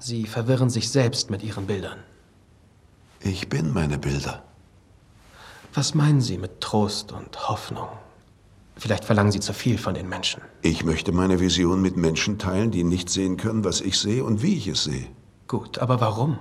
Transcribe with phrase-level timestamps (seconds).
[0.00, 1.98] Sie verwirren sich selbst mit Ihren Bildern.
[3.18, 4.44] Ich bin meine Bilder.
[5.74, 7.88] Was meinen Sie mit Trost und Hoffnung?
[8.76, 10.40] Vielleicht verlangen Sie zu viel von den Menschen.
[10.62, 14.40] Ich möchte meine Vision mit Menschen teilen, die nicht sehen können, was ich sehe und
[14.40, 15.08] wie ich es sehe.
[15.48, 16.38] Gut, aber warum?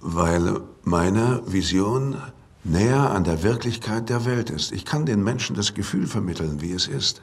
[0.00, 2.16] Weil meine Vision
[2.62, 4.70] näher an der Wirklichkeit der Welt ist.
[4.70, 7.22] Ich kann den Menschen das Gefühl vermitteln, wie es ist,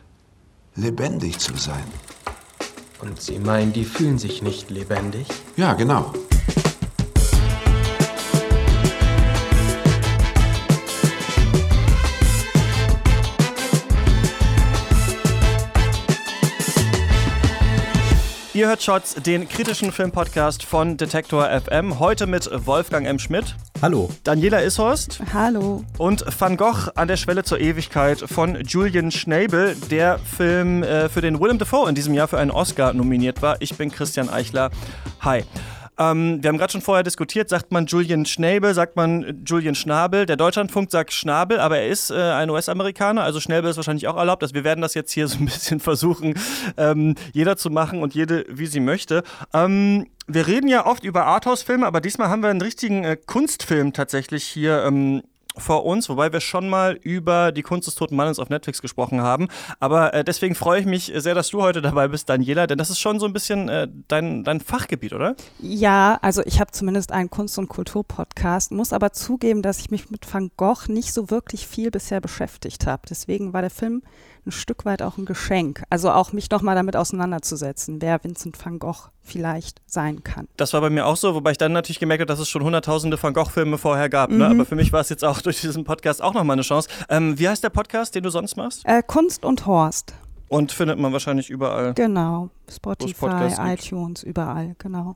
[0.75, 1.85] lebendig zu sein.
[3.03, 5.27] Und Sie meinen, die fühlen sich nicht lebendig?
[5.57, 6.13] Ja, genau.
[18.55, 21.97] Ihr hört Shots, den kritischen Filmpodcast von Detektor FM.
[21.97, 23.17] Heute mit Wolfgang M.
[23.17, 23.55] Schmidt.
[23.81, 24.11] Hallo.
[24.23, 25.19] Daniela Ishorst.
[25.33, 25.83] Hallo.
[25.97, 31.21] Und Van Gogh an der Schwelle zur Ewigkeit von Julian Schnabel, der Film äh, für
[31.21, 33.59] den Willem Dafoe in diesem Jahr für einen Oscar nominiert war.
[33.59, 34.69] Ich bin Christian Eichler.
[35.21, 35.43] Hi.
[35.97, 40.25] Ähm, wir haben gerade schon vorher diskutiert, sagt man Julian Schnabel, sagt man Julian Schnabel.
[40.25, 44.17] Der Deutschlandfunk sagt Schnabel, aber er ist äh, ein US-Amerikaner, also Schnabel ist wahrscheinlich auch
[44.17, 44.43] erlaubt.
[44.43, 46.35] Also wir werden das jetzt hier so ein bisschen versuchen,
[46.77, 49.23] ähm, jeder zu machen und jede, wie sie möchte.
[49.53, 53.93] Ähm, wir reden ja oft über Arthouse-Filme, aber diesmal haben wir einen richtigen äh, Kunstfilm
[53.93, 55.21] tatsächlich hier ähm,
[55.57, 59.21] vor uns, wobei wir schon mal über die Kunst des toten Mannes auf Netflix gesprochen
[59.21, 59.47] haben.
[59.79, 62.89] Aber äh, deswegen freue ich mich sehr, dass du heute dabei bist, Daniela, denn das
[62.89, 65.35] ist schon so ein bisschen äh, dein, dein Fachgebiet, oder?
[65.59, 70.09] Ja, also ich habe zumindest einen Kunst- und Kulturpodcast, muss aber zugeben, dass ich mich
[70.09, 73.03] mit Van Gogh nicht so wirklich viel bisher beschäftigt habe.
[73.09, 74.03] Deswegen war der Film
[74.45, 75.83] ein Stück weit auch ein Geschenk.
[75.89, 80.47] Also auch mich nochmal damit auseinanderzusetzen, wer Vincent van Gogh vielleicht sein kann.
[80.57, 82.63] Das war bei mir auch so, wobei ich dann natürlich gemerkt habe, dass es schon
[82.63, 84.29] hunderttausende Van Gogh-Filme vorher gab.
[84.29, 84.37] Mhm.
[84.37, 84.47] Ne?
[84.47, 86.89] Aber für mich war es jetzt auch durch diesen Podcast auch nochmal eine Chance.
[87.09, 88.83] Ähm, wie heißt der Podcast, den du sonst machst?
[88.85, 90.13] Äh, Kunst und Horst.
[90.49, 91.93] Und findet man wahrscheinlich überall.
[91.93, 92.49] Genau.
[92.69, 95.15] Spotify, iTunes, überall, genau.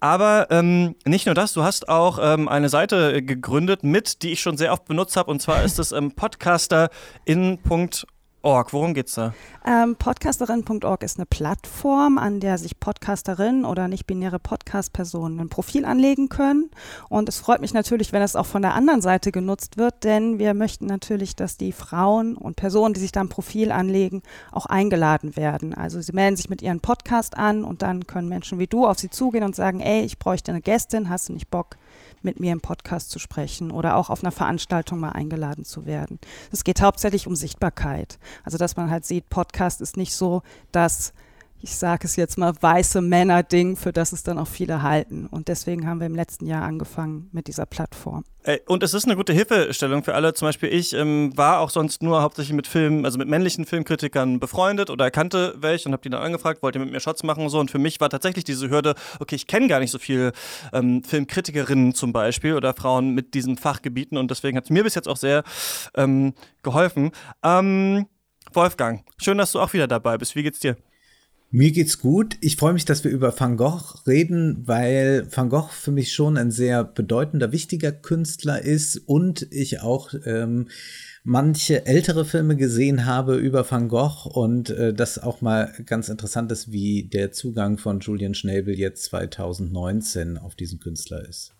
[0.00, 4.40] Aber ähm, nicht nur das, du hast auch ähm, eine Seite gegründet mit, die ich
[4.40, 8.06] schon sehr oft benutzt habe, und zwar ist es ähm, podcasterin.org.
[8.42, 8.72] Org.
[8.72, 9.34] Worum geht's da?
[9.66, 16.28] Ähm, Podcasterin.org ist eine Plattform, an der sich Podcasterinnen oder nicht-binäre Podcast-Personen ein Profil anlegen
[16.28, 16.70] können.
[17.08, 20.38] Und es freut mich natürlich, wenn es auch von der anderen Seite genutzt wird, denn
[20.38, 24.22] wir möchten natürlich, dass die Frauen und Personen, die sich da ein Profil anlegen,
[24.52, 25.74] auch eingeladen werden.
[25.74, 28.98] Also sie melden sich mit ihrem Podcast an und dann können Menschen wie du auf
[28.98, 31.76] sie zugehen und sagen, ey, ich bräuchte eine Gästin, hast du nicht Bock?
[32.22, 36.18] mit mir im Podcast zu sprechen oder auch auf einer Veranstaltung mal eingeladen zu werden.
[36.50, 38.18] Es geht hauptsächlich um Sichtbarkeit.
[38.44, 41.12] Also dass man halt sieht, Podcast ist nicht so dass
[41.60, 45.26] ich sage es jetzt mal, weiße Männer-Ding, für das es dann auch viele halten.
[45.26, 48.24] Und deswegen haben wir im letzten Jahr angefangen mit dieser Plattform.
[48.66, 50.32] Und es ist eine gute Hilfestellung für alle.
[50.34, 54.38] Zum Beispiel ich ähm, war auch sonst nur hauptsächlich mit Filmen, also mit männlichen Filmkritikern
[54.38, 57.42] befreundet oder erkannte welche und habe die dann angefragt, wollt ihr mit mir Shots machen
[57.42, 57.58] und so.
[57.58, 60.32] Und für mich war tatsächlich diese Hürde, okay, ich kenne gar nicht so viele
[60.72, 64.94] ähm, Filmkritikerinnen zum Beispiel oder Frauen mit diesen Fachgebieten und deswegen hat es mir bis
[64.94, 65.42] jetzt auch sehr
[65.96, 66.32] ähm,
[66.62, 67.10] geholfen.
[67.42, 68.06] Ähm,
[68.52, 70.34] Wolfgang, schön, dass du auch wieder dabei bist.
[70.36, 70.76] Wie geht's dir?
[71.50, 72.36] Mir geht's gut.
[72.42, 76.36] Ich freue mich, dass wir über Van Gogh reden, weil Van Gogh für mich schon
[76.36, 80.68] ein sehr bedeutender, wichtiger Künstler ist und ich auch ähm,
[81.24, 86.52] manche ältere Filme gesehen habe über Van Gogh und äh, das auch mal ganz interessant
[86.52, 91.54] ist, wie der Zugang von Julian Schnabel jetzt 2019 auf diesen Künstler ist.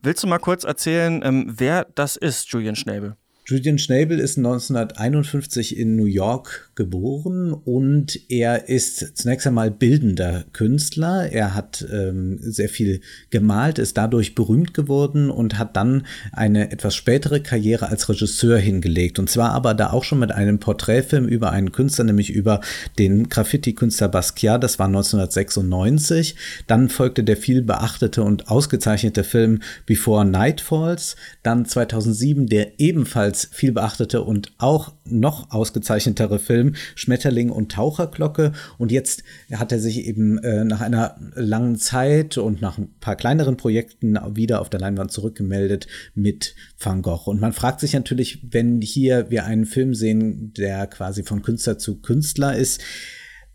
[0.00, 3.16] Willst du mal kurz erzählen, ähm, wer das ist, Julian Schnabel?
[3.50, 11.32] Julian Schnabel ist 1951 in New York geboren und er ist zunächst einmal bildender Künstler.
[11.32, 13.00] Er hat ähm, sehr viel
[13.30, 19.18] gemalt, ist dadurch berühmt geworden und hat dann eine etwas spätere Karriere als Regisseur hingelegt.
[19.18, 22.60] Und zwar aber da auch schon mit einem Porträtfilm über einen Künstler, nämlich über
[23.00, 24.62] den Graffiti-Künstler Basquiat.
[24.62, 26.36] Das war 1996.
[26.68, 31.16] Dann folgte der viel beachtete und ausgezeichnete Film Before Night Falls.
[31.42, 38.52] Dann 2007 der ebenfalls viel beachtete und auch noch ausgezeichnetere Film Schmetterling und Taucherglocke.
[38.78, 43.16] Und jetzt hat er sich eben äh, nach einer langen Zeit und nach ein paar
[43.16, 47.30] kleineren Projekten wieder auf der Leinwand zurückgemeldet mit Van Gogh.
[47.30, 51.78] Und man fragt sich natürlich, wenn hier wir einen Film sehen, der quasi von Künstler
[51.78, 52.80] zu Künstler ist,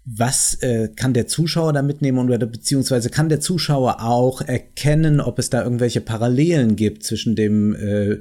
[0.06, 5.40] was äh, kann der Zuschauer da mitnehmen oder beziehungsweise kann der Zuschauer auch erkennen, ob
[5.40, 8.20] es da irgendwelche Parallelen gibt zwischen dem äh,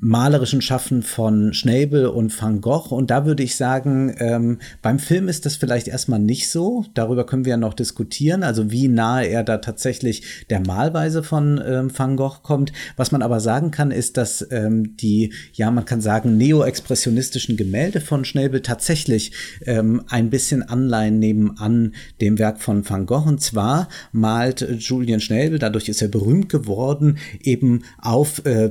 [0.00, 2.94] malerischen Schaffen von Schnabel und Van Gogh.
[2.94, 6.84] Und da würde ich sagen, ähm, beim Film ist das vielleicht erstmal nicht so.
[6.94, 11.62] Darüber können wir ja noch diskutieren, also wie nahe er da tatsächlich der Malweise von
[11.64, 12.72] ähm, Van Gogh kommt.
[12.96, 18.00] Was man aber sagen kann, ist, dass ähm, die, ja, man kann sagen, neo-expressionistischen Gemälde
[18.00, 19.32] von Schnabel tatsächlich
[19.66, 23.28] ähm, ein bisschen Anleihen nehmen an dem Werk von Van Gogh.
[23.28, 28.70] Und zwar malt Julian Schnabel, dadurch ist er berühmt geworden, eben auf äh,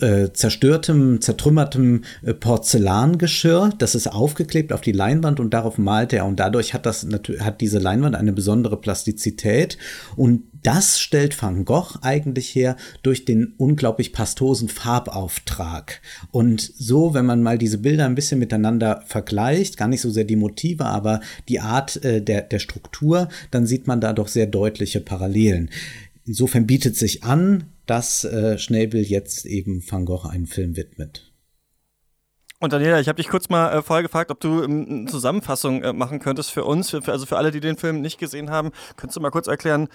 [0.00, 3.70] äh, zerstörtem, zertrümmertem äh, Porzellangeschirr.
[3.78, 6.26] Das ist aufgeklebt auf die Leinwand und darauf malt er.
[6.26, 7.06] Und dadurch hat, das,
[7.40, 9.78] hat diese Leinwand eine besondere Plastizität.
[10.16, 16.00] Und das stellt Van Gogh eigentlich her durch den unglaublich pastosen Farbauftrag.
[16.30, 20.24] Und so, wenn man mal diese Bilder ein bisschen miteinander vergleicht, gar nicht so sehr
[20.24, 24.46] die Motive, aber die Art äh, der, der Struktur, dann sieht man da doch sehr
[24.46, 25.68] deutliche Parallelen.
[26.26, 31.32] Insofern bietet sich an, dass äh, Schnabel jetzt eben Van Gogh einen Film widmet.
[32.60, 35.82] Und Daniela, ich habe dich kurz mal äh, vorher gefragt, ob du ähm, eine Zusammenfassung
[35.82, 38.70] äh, machen könntest für uns, für, also für alle, die den Film nicht gesehen haben.
[38.96, 39.88] Könntest du mal kurz erklären,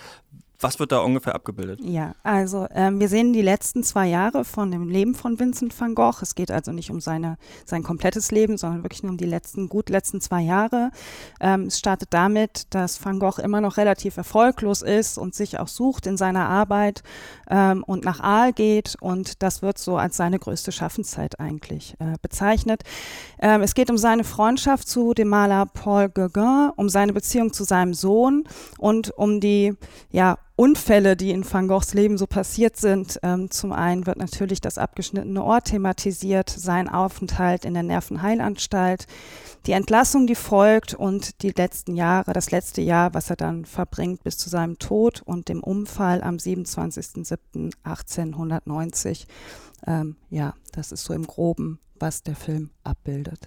[0.62, 1.80] was wird da ungefähr abgebildet?
[1.82, 5.96] Ja, also ähm, wir sehen die letzten zwei Jahre von dem Leben von Vincent van
[5.96, 6.22] Gogh.
[6.22, 9.70] Es geht also nicht um seine, sein komplettes Leben, sondern wirklich nur um die letzten,
[9.70, 10.92] gut letzten zwei Jahre.
[11.40, 15.70] Ähm, es startet damit, dass Van Gogh immer noch relativ erfolglos ist und sich auch
[15.70, 17.04] sucht in seiner Arbeit
[17.50, 18.98] ähm, und nach Aal geht.
[19.00, 22.84] Und das wird so als seine größte Schaffenszeit eigentlich äh, bezeichnet.
[23.40, 27.64] Ähm, es geht um seine Freundschaft zu dem Maler Paul Gauguin, um seine Beziehung zu
[27.64, 28.44] seinem Sohn
[28.78, 29.74] und um die,
[30.12, 33.18] ja, Unfälle, die in Van Goghs Leben so passiert sind.
[33.24, 39.08] Ähm, zum einen wird natürlich das abgeschnittene Ohr thematisiert, sein Aufenthalt in der Nervenheilanstalt,
[39.68, 44.26] die Entlassung, die folgt und die letzten Jahre, das letzte Jahr, was er dann verbringt
[44.26, 49.28] bis zu seinem Tod und dem Unfall am 27.07.1890.
[49.88, 53.40] Ähm, ja, das ist so im Groben, was der Film abbildet.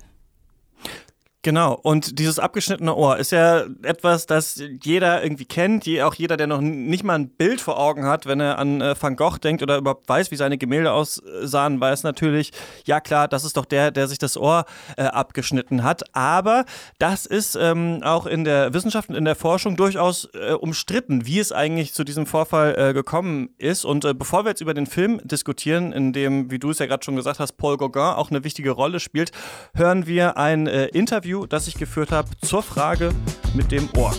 [1.44, 6.46] Genau, und dieses abgeschnittene Ohr ist ja etwas, das jeder irgendwie kennt, auch jeder, der
[6.46, 9.60] noch nicht mal ein Bild vor Augen hat, wenn er an äh, Van Gogh denkt
[9.60, 12.52] oder überhaupt weiß, wie seine Gemälde aussahen, weiß natürlich,
[12.86, 14.66] ja klar, das ist doch der, der sich das Ohr
[14.96, 16.14] äh, abgeschnitten hat.
[16.14, 16.64] Aber
[17.00, 21.40] das ist ähm, auch in der Wissenschaft und in der Forschung durchaus äh, umstritten, wie
[21.40, 23.84] es eigentlich zu diesem Vorfall äh, gekommen ist.
[23.84, 26.86] Und äh, bevor wir jetzt über den Film diskutieren, in dem, wie du es ja
[26.86, 29.32] gerade schon gesagt hast, Paul Gauguin auch eine wichtige Rolle spielt,
[29.74, 33.10] hören wir ein äh, Interview Interview, das ich geführt habe zur Frage
[33.54, 34.12] mit dem Ohr.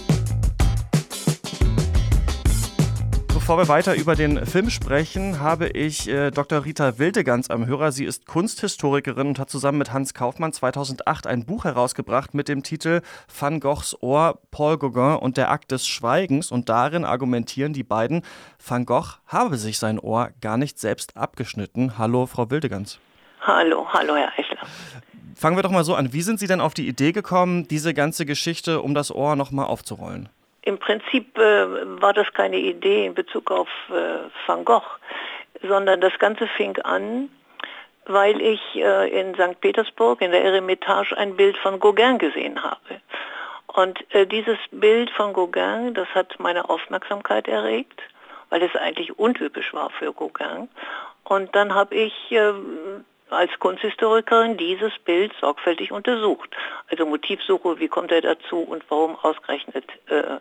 [3.28, 6.66] Bevor wir weiter über den Film sprechen, habe ich äh, Dr.
[6.66, 7.92] Rita Wildegans am Hörer.
[7.92, 12.64] Sie ist Kunsthistorikerin und hat zusammen mit Hans Kaufmann 2008 ein Buch herausgebracht mit dem
[12.64, 16.52] Titel Van Goghs Ohr, Paul Gauguin und der Akt des Schweigens.
[16.52, 18.24] Und darin argumentieren die beiden,
[18.66, 21.98] Van Gogh habe sich sein Ohr gar nicht selbst abgeschnitten.
[21.98, 23.00] Hallo, Frau Wildegans.
[23.42, 24.66] Hallo, hallo, Herr Eichler.
[25.36, 26.14] Fangen wir doch mal so an.
[26.14, 29.66] Wie sind Sie denn auf die Idee gekommen, diese ganze Geschichte um das Ohr nochmal
[29.66, 30.30] aufzurollen?
[30.62, 34.86] Im Prinzip äh, war das keine Idee in Bezug auf äh, Van Gogh,
[35.62, 37.30] sondern das Ganze fing an,
[38.06, 39.60] weil ich äh, in St.
[39.60, 43.02] Petersburg in der Eremitage ein Bild von Gauguin gesehen habe.
[43.68, 48.02] Und äh, dieses Bild von Gauguin, das hat meine Aufmerksamkeit erregt,
[48.50, 50.70] weil es eigentlich untypisch war für Gauguin.
[51.24, 52.54] Und dann habe ich äh,
[53.34, 56.50] als Kunsthistorikerin dieses Bild sorgfältig untersucht.
[56.90, 60.38] Also Motivsuche, wie kommt er dazu und warum ausgerechnet äh,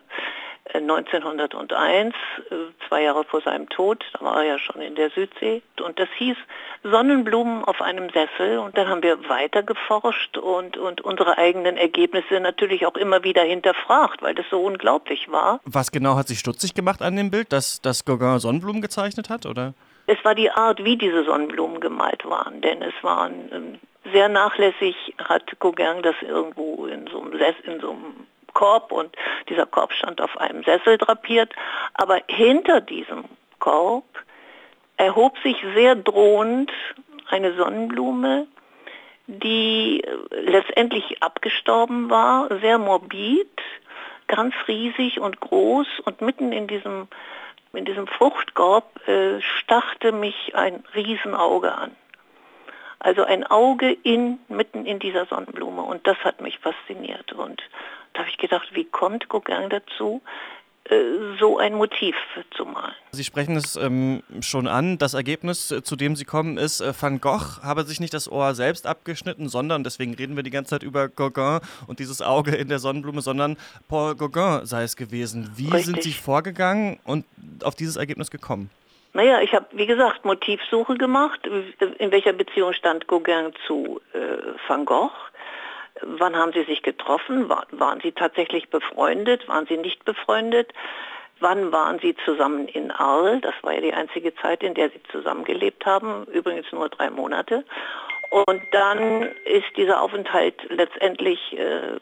[0.73, 2.15] 1901,
[2.49, 2.55] äh,
[2.87, 5.61] zwei Jahre vor seinem Tod, da war er ja schon in der Südsee.
[5.81, 6.37] Und das hieß
[6.83, 8.59] Sonnenblumen auf einem Sessel.
[8.59, 13.43] Und dann haben wir weiter geforscht und, und unsere eigenen Ergebnisse natürlich auch immer wieder
[13.43, 15.59] hinterfragt, weil das so unglaublich war.
[15.65, 19.45] Was genau hat sich stutzig gemacht an dem Bild, dass, dass Gauguin Sonnenblumen gezeichnet hat,
[19.45, 19.73] oder?
[20.05, 23.79] Es war die Art, wie diese Sonnenblumen gemalt waren, denn es waren ähm,
[24.11, 29.15] sehr nachlässig, hat Gauguin das irgendwo in so einem, Sess in so einem Korb und
[29.49, 31.53] dieser Korb stand auf einem Sessel drapiert,
[31.93, 33.25] aber hinter diesem
[33.59, 34.05] Korb
[34.97, 36.71] erhob sich sehr drohend
[37.29, 38.47] eine Sonnenblume,
[39.27, 43.49] die äh, letztendlich abgestorben war, sehr morbid,
[44.27, 47.07] ganz riesig und groß und mitten in diesem
[47.73, 51.91] in diesem Fruchtkorb äh, stachte mich ein Riesenauge an.
[52.99, 57.33] Also ein Auge in, mitten in dieser Sonnenblume und das hat mich fasziniert.
[57.33, 57.61] Und
[58.13, 60.21] da habe ich gedacht, wie kommt Gauguin dazu,
[61.39, 62.15] so ein Motiv
[62.55, 62.93] zu malen.
[63.11, 64.97] Sie sprechen es ähm, schon an.
[64.97, 68.29] Das Ergebnis, äh, zu dem Sie kommen, ist, äh, Van Gogh habe sich nicht das
[68.29, 72.55] Ohr selbst abgeschnitten, sondern, deswegen reden wir die ganze Zeit über Gauguin und dieses Auge
[72.55, 75.51] in der Sonnenblume, sondern Paul Gauguin sei es gewesen.
[75.55, 75.85] Wie Richtig.
[75.85, 77.25] sind Sie vorgegangen und
[77.63, 78.69] auf dieses Ergebnis gekommen?
[79.13, 81.39] Naja, ich habe, wie gesagt, Motivsuche gemacht.
[81.99, 84.17] In welcher Beziehung stand Gauguin zu äh,
[84.67, 85.11] Van Gogh?
[86.01, 87.49] Wann haben sie sich getroffen?
[87.49, 89.47] War, waren sie tatsächlich befreundet?
[89.47, 90.73] Waren sie nicht befreundet?
[91.39, 93.41] Wann waren sie zusammen in Arles?
[93.41, 96.25] Das war ja die einzige Zeit, in der sie zusammengelebt haben.
[96.25, 97.65] Übrigens nur drei Monate.
[98.29, 101.99] Und dann ist dieser Aufenthalt letztendlich äh,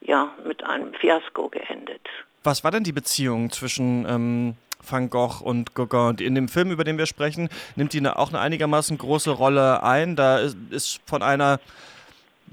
[0.00, 2.02] ja, mit einem Fiasko geendet.
[2.44, 4.56] Was war denn die Beziehung zwischen ähm,
[4.88, 6.18] Van Gogh und Gauguin?
[6.18, 10.14] In dem Film, über den wir sprechen, nimmt die auch eine einigermaßen große Rolle ein.
[10.14, 11.58] Da ist, ist von einer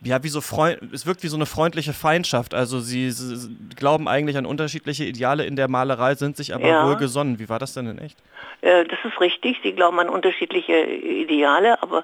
[0.03, 2.53] ja, wie so Freund, es wirkt wie so eine freundliche Feindschaft.
[2.53, 6.87] Also sie, sie, glauben eigentlich an unterschiedliche Ideale in der Malerei, sind sich aber ja.
[6.87, 7.39] wohlgesonnen.
[7.39, 8.17] Wie war das denn in echt?
[8.61, 9.59] Äh, das ist richtig.
[9.63, 12.03] Sie glauben an unterschiedliche Ideale, aber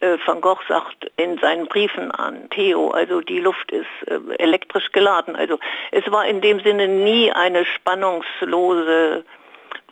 [0.00, 4.92] äh, Van Gogh sagt in seinen Briefen an Theo, also die Luft ist äh, elektrisch
[4.92, 5.34] geladen.
[5.34, 5.58] Also
[5.90, 9.24] es war in dem Sinne nie eine spannungslose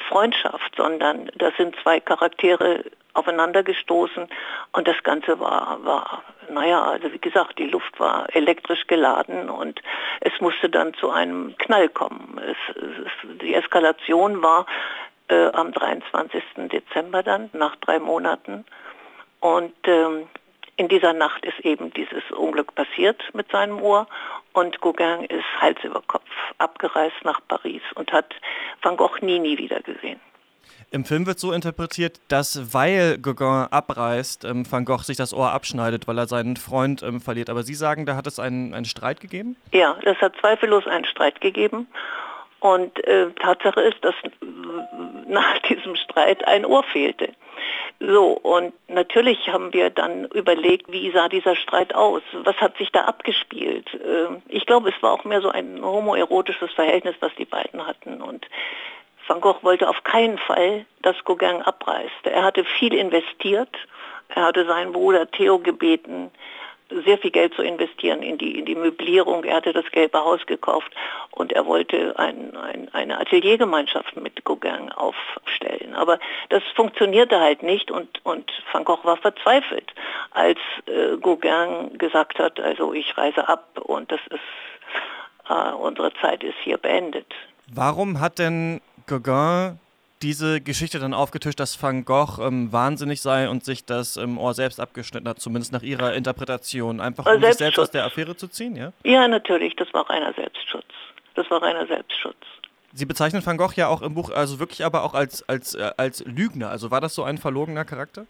[0.09, 2.85] Freundschaft, sondern das sind zwei Charaktere
[3.15, 4.29] aufeinandergestoßen
[4.73, 9.81] und das Ganze war, war, naja, also wie gesagt, die Luft war elektrisch geladen und
[10.21, 12.39] es musste dann zu einem Knall kommen.
[12.39, 14.67] Es, es, die Eskalation war
[15.29, 16.43] äh, am 23.
[16.71, 18.65] Dezember dann, nach drei Monaten.
[19.41, 20.29] Und ähm,
[20.77, 24.07] in dieser Nacht ist eben dieses Unglück passiert mit seinem Ohr
[24.53, 26.29] und Gauguin ist Hals über Kopf
[26.59, 28.35] abgereist nach Paris und hat
[28.83, 30.21] Van Gogh nie, nie wieder gesehen.
[30.91, 35.51] Im Film wird so interpretiert, dass weil Gauguin abreist, ähm, Van Gogh sich das Ohr
[35.51, 37.51] abschneidet, weil er seinen Freund ähm, verliert.
[37.51, 39.57] Aber Sie sagen, da hat es einen, einen Streit gegeben?
[39.73, 41.89] Ja, das hat zweifellos einen Streit gegeben.
[42.61, 44.15] Und äh, Tatsache ist, dass
[45.29, 47.33] nach diesem Streit ein Ohr fehlte.
[47.99, 52.23] So, und natürlich haben wir dann überlegt, wie sah dieser Streit aus?
[52.33, 53.89] Was hat sich da abgespielt?
[53.95, 58.21] Ähm, ich glaube, es war auch mehr so ein homoerotisches Verhältnis, was die beiden hatten.
[58.21, 58.47] Und
[59.27, 62.31] Van Gogh wollte auf keinen Fall, dass Gauguin abreiste.
[62.31, 63.75] Er hatte viel investiert.
[64.29, 66.31] Er hatte seinen Bruder Theo gebeten,
[67.05, 69.45] sehr viel Geld zu investieren in die, in die Möblierung.
[69.45, 70.93] Er hatte das Gelbe Haus gekauft
[71.33, 75.95] und er wollte ein, ein, eine Ateliergemeinschaft mit Gauguin aufstellen.
[75.95, 79.93] Aber das funktionierte halt nicht und, und Van Gogh war verzweifelt,
[80.31, 86.45] als äh, Gauguin gesagt hat, also ich reise ab und das ist, äh, unsere Zeit
[86.45, 87.27] ist hier beendet.
[87.73, 89.81] Warum hat denn Gauguin
[90.23, 94.55] diese Geschichte dann aufgetischt, dass Van Gogh ähm, wahnsinnig sei und sich das ähm, Ohr
[94.55, 98.49] selbst abgeschnitten hat, zumindest nach ihrer Interpretation, einfach um sich selbst aus der Affäre zu
[98.49, 98.93] ziehen, ja?
[99.05, 100.87] Ja, natürlich, das war reiner Selbstschutz.
[101.35, 102.37] Das war reiner Selbstschutz.
[102.93, 105.91] Sie bezeichnen Van Gogh ja auch im Buch, also wirklich aber auch als, als, äh,
[105.99, 106.71] als Lügner.
[106.71, 108.25] Also war das so ein verlogener Charakter?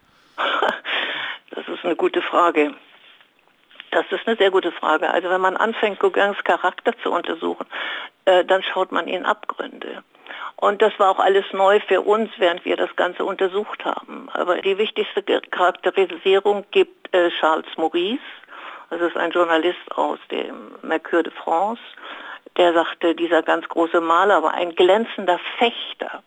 [1.50, 2.74] das ist eine gute Frage.
[3.92, 5.08] Das ist eine sehr gute Frage.
[5.08, 7.66] Also wenn man anfängt, Gauguins Charakter zu untersuchen,
[8.24, 10.02] äh, dann schaut man in Abgründe.
[10.56, 14.28] Und das war auch alles neu für uns, während wir das Ganze untersucht haben.
[14.32, 18.20] Aber die wichtigste Charakterisierung gibt äh, Charles Maurice.
[18.90, 21.82] Das ist ein Journalist aus dem Mercure de France.
[22.56, 26.22] Der sagte, dieser ganz große Maler war ein glänzender Fechter.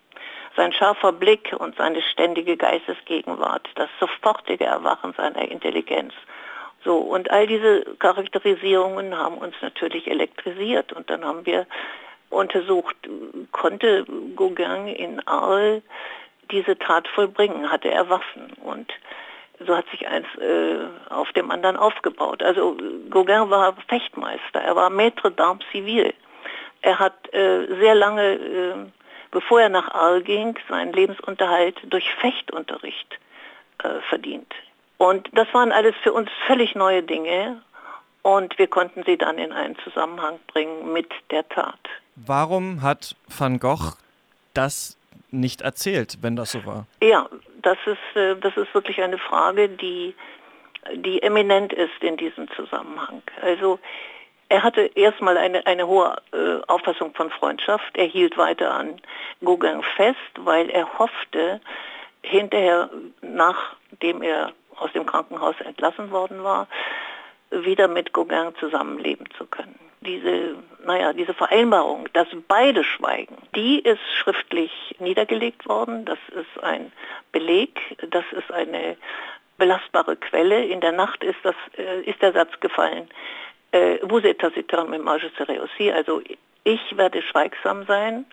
[0.56, 6.14] Sein scharfer Blick und seine ständige Geistesgegenwart, das sofortige Erwachen seiner Intelligenz.
[6.84, 10.94] So, und all diese Charakterisierungen haben uns natürlich elektrisiert.
[10.94, 11.66] Und dann haben wir
[12.30, 12.96] untersucht,
[13.52, 14.06] konnte
[14.36, 15.84] Gauguin in Arles
[16.52, 18.92] diese Tat vollbringen, hatte er Waffen und
[19.66, 20.78] so hat sich eins äh,
[21.10, 22.42] auf dem anderen aufgebaut.
[22.42, 22.78] Also
[23.10, 26.14] Gauguin war Fechtmeister, er war Maître d'Armes Civil.
[26.82, 28.74] Er hat äh, sehr lange, äh,
[29.32, 33.20] bevor er nach Arles ging, seinen Lebensunterhalt durch Fechtunterricht
[33.84, 34.54] äh, verdient.
[34.98, 37.62] Und das waren alles für uns völlig neue Dinge
[38.22, 41.80] und wir konnten sie dann in einen Zusammenhang bringen mit der Tat.
[42.26, 43.94] Warum hat Van Gogh
[44.54, 44.98] das
[45.32, 46.86] nicht erzählt, wenn das so war?
[47.02, 47.30] Ja,
[47.62, 50.16] das ist, äh, das ist wirklich eine Frage, die,
[50.96, 53.22] die eminent ist in diesem Zusammenhang.
[53.42, 53.80] Also
[54.50, 57.96] er hatte erstmal eine, eine hohe äh, Auffassung von Freundschaft.
[57.96, 59.00] Er hielt weiter an
[59.44, 61.62] Gauguin fest, weil er hoffte,
[62.24, 62.90] hinterher,
[63.22, 66.68] nachdem er aus dem Krankenhaus entlassen worden war,
[67.52, 69.89] wieder mit Gauguin zusammenleben zu können.
[70.02, 76.06] Diese, naja, diese Vereinbarung, dass beide schweigen, die ist schriftlich niedergelegt worden.
[76.06, 76.92] Das ist ein
[77.34, 77.80] Beleg,
[78.10, 78.96] das ist eine
[79.58, 80.64] belastbare Quelle.
[80.64, 83.10] In der Nacht ist, das, äh, ist der Satz gefallen,
[83.72, 85.92] äh, vous êtes taciturne, mais je serai aussi.
[85.92, 86.22] Also
[86.64, 88.26] ich werde schweigsam sein,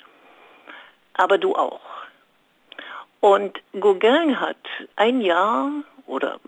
[1.15, 1.81] aber du auch.
[3.21, 4.57] Und Gauguin hat
[4.97, 5.71] ein Jahr
[6.07, 6.39] oder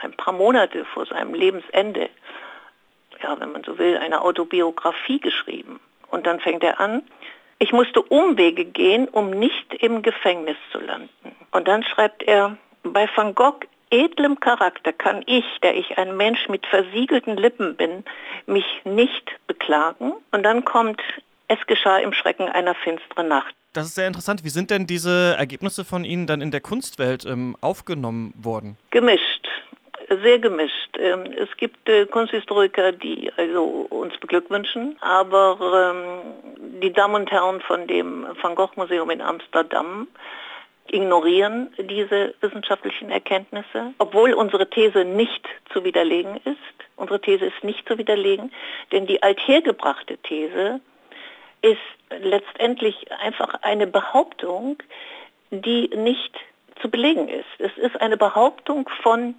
[0.00, 2.08] ein paar Monate vor seinem Lebensende,
[3.22, 5.80] ja, wenn man so will, eine Autobiografie geschrieben.
[6.08, 7.02] Und dann fängt er an,
[7.62, 11.10] Ich musste Umwege gehen, um nicht im Gefängnis zu landen.
[11.50, 16.48] Und dann schreibt er, bei Van Gogh edlem Charakter kann ich, der ich ein Mensch
[16.48, 18.04] mit versiegelten Lippen bin,
[18.46, 20.14] mich nicht beklagen.
[20.32, 21.02] Und dann kommt,
[21.48, 23.54] es geschah im Schrecken einer finsteren Nacht.
[23.74, 24.42] Das ist sehr interessant.
[24.42, 28.78] Wie sind denn diese Ergebnisse von Ihnen dann in der Kunstwelt ähm, aufgenommen worden?
[28.90, 29.46] Gemischt
[30.22, 30.96] sehr gemischt.
[30.98, 37.60] Ähm, es gibt äh, Kunsthistoriker, die also uns beglückwünschen, aber ähm, die Damen und Herren
[37.60, 40.08] von dem Van Gogh Museum in Amsterdam
[40.88, 46.56] ignorieren diese wissenschaftlichen Erkenntnisse, obwohl unsere These nicht zu widerlegen ist.
[46.96, 48.52] Unsere These ist nicht zu widerlegen,
[48.90, 50.80] denn die althergebrachte These
[51.62, 51.78] ist
[52.20, 54.82] letztendlich einfach eine Behauptung,
[55.50, 56.36] die nicht
[56.80, 57.46] zu belegen ist.
[57.58, 59.36] Es ist eine Behauptung von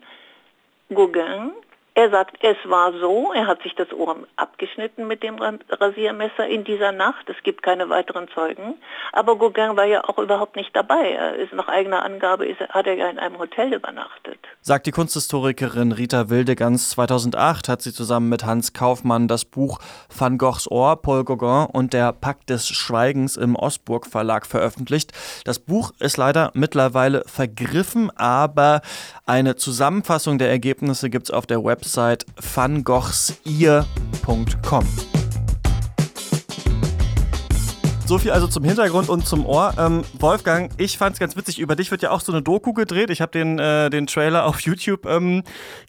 [0.94, 1.54] Gauguin,
[1.94, 5.38] er sagt, es war so, er hat sich das Ohr abgeschnitten mit dem
[5.70, 7.30] Rasiermesser in dieser Nacht.
[7.30, 8.76] Es gibt keine weiteren Zeugen.
[9.12, 11.12] Aber Gauguin war ja auch überhaupt nicht dabei.
[11.12, 14.40] Er ist nach eigener Angabe ist, hat er ja in einem Hotel übernachtet.
[14.62, 16.92] Sagt die Kunsthistorikerin Rita Wildegans.
[16.92, 19.80] 2008 hat sie zusammen mit Hans Kaufmann das Buch
[20.18, 25.12] Van Goghs Ohr, Paul Gauguin und der Pakt des Schweigens im Osburg Verlag veröffentlicht.
[25.44, 28.80] Das Buch ist leider mittlerweile vergriffen, aber
[29.26, 35.21] eine Zusammenfassung der Ergebnisse gibt es auf der Website Website vangochsir.com.
[38.12, 39.74] So viel also zum Hintergrund und zum Ohr.
[39.80, 41.60] Ähm, Wolfgang, ich fand es ganz witzig.
[41.60, 43.10] Über dich wird ja auch so eine Doku gedreht.
[43.10, 45.44] Ich habe den, äh, den Trailer auf YouTube ähm,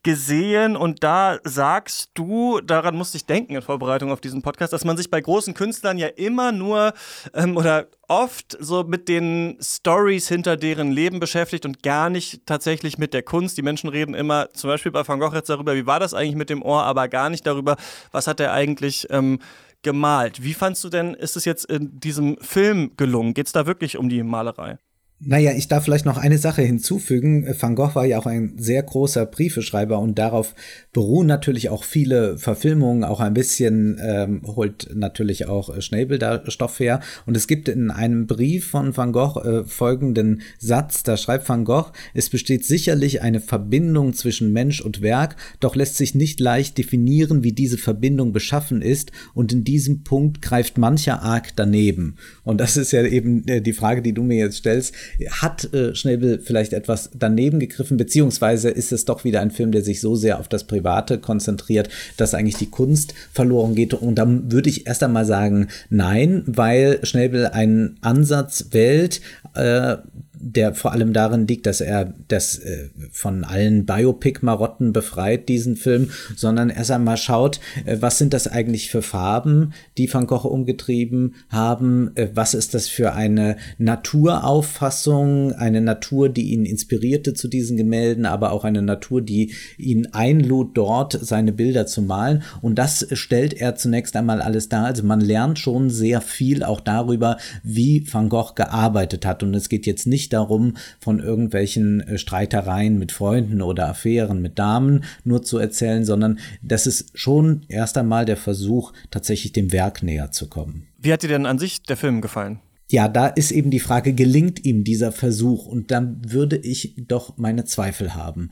[0.04, 4.84] gesehen und da sagst du, daran musste ich denken in Vorbereitung auf diesen Podcast, dass
[4.84, 6.92] man sich bei großen Künstlern ja immer nur
[7.34, 12.98] ähm, oder oft so mit den Stories hinter deren Leben beschäftigt und gar nicht tatsächlich
[12.98, 13.58] mit der Kunst.
[13.58, 16.36] Die Menschen reden immer, zum Beispiel bei Van Gogh jetzt darüber, wie war das eigentlich
[16.36, 17.76] mit dem Ohr, aber gar nicht darüber,
[18.12, 19.40] was hat er eigentlich ähm,
[19.82, 20.42] gemalt.
[20.42, 23.34] Wie fandst du denn, ist es jetzt in diesem Film gelungen?
[23.34, 24.78] Geht es da wirklich um die Malerei?
[25.24, 27.46] Naja, ich darf vielleicht noch eine Sache hinzufügen.
[27.60, 30.56] Van Gogh war ja auch ein sehr großer Briefeschreiber und darauf
[30.92, 33.04] beruhen natürlich auch viele Verfilmungen.
[33.04, 36.98] Auch ein bisschen ähm, holt natürlich auch Schnabel da Stoff her.
[37.24, 41.04] Und es gibt in einem Brief von Van Gogh äh, folgenden Satz.
[41.04, 45.98] Da schreibt Van Gogh, es besteht sicherlich eine Verbindung zwischen Mensch und Werk, doch lässt
[45.98, 49.12] sich nicht leicht definieren, wie diese Verbindung beschaffen ist.
[49.34, 52.16] Und in diesem Punkt greift mancher arg daneben.
[52.42, 54.92] Und das ist ja eben äh, die Frage, die du mir jetzt stellst
[55.30, 59.82] hat äh, Schnabel vielleicht etwas daneben gegriffen, beziehungsweise ist es doch wieder ein Film, der
[59.82, 63.94] sich so sehr auf das Private konzentriert, dass eigentlich die Kunst verloren geht.
[63.94, 69.20] Und dann würde ich erst einmal sagen, nein, weil Schnabel einen Ansatz wählt,
[69.54, 69.96] äh,
[70.42, 76.10] der vor allem darin liegt, dass er das äh, von allen Biopic-Marotten befreit, diesen Film,
[76.36, 81.36] sondern erst einmal schaut, äh, was sind das eigentlich für Farben, die Van Gogh umgetrieben
[81.48, 87.76] haben, äh, was ist das für eine Naturauffassung, eine Natur, die ihn inspirierte zu diesen
[87.76, 92.42] Gemälden, aber auch eine Natur, die ihn einlud, dort seine Bilder zu malen.
[92.60, 94.86] Und das stellt er zunächst einmal alles dar.
[94.86, 99.44] Also man lernt schon sehr viel auch darüber, wie Van Gogh gearbeitet hat.
[99.44, 104.58] Und es geht jetzt nicht darum, von irgendwelchen äh, Streitereien mit Freunden oder Affären mit
[104.58, 110.02] Damen nur zu erzählen, sondern das ist schon erst einmal der Versuch, tatsächlich dem Werk
[110.02, 110.86] näher zu kommen.
[110.98, 112.60] Wie hat dir denn an sich der Film gefallen?
[112.90, 115.66] Ja, da ist eben die Frage, gelingt ihm dieser Versuch?
[115.66, 118.50] Und dann würde ich doch meine Zweifel haben.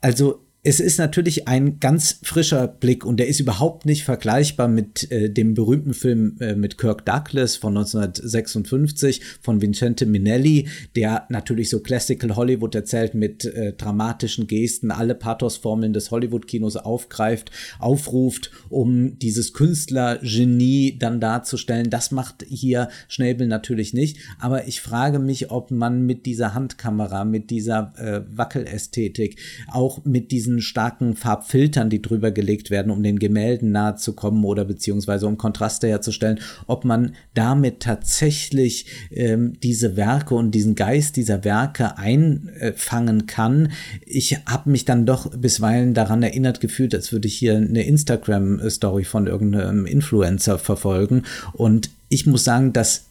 [0.00, 5.10] Also es ist natürlich ein ganz frischer Blick und der ist überhaupt nicht vergleichbar mit
[5.10, 11.68] äh, dem berühmten Film äh, mit Kirk Douglas von 1956 von Vincente Minelli, der natürlich
[11.68, 19.18] so Classical Hollywood erzählt mit äh, dramatischen Gesten, alle Pathosformeln des Hollywood-Kinos aufgreift, aufruft, um
[19.18, 21.90] dieses Künstlergenie dann darzustellen.
[21.90, 27.24] Das macht hier Schnabel natürlich nicht, aber ich frage mich, ob man mit dieser Handkamera,
[27.24, 33.02] mit dieser äh, Wackelästhetik, auch mit diesen diesen starken Farbfiltern, die drüber gelegt werden, um
[33.02, 39.54] den Gemälden nahe zu kommen oder beziehungsweise um Kontraste herzustellen, ob man damit tatsächlich ähm,
[39.62, 43.72] diese Werke und diesen Geist dieser Werke einfangen kann.
[44.04, 49.04] Ich habe mich dann doch bisweilen daran erinnert gefühlt, als würde ich hier eine Instagram-Story
[49.04, 51.22] von irgendeinem Influencer verfolgen.
[51.52, 53.06] Und ich muss sagen, dass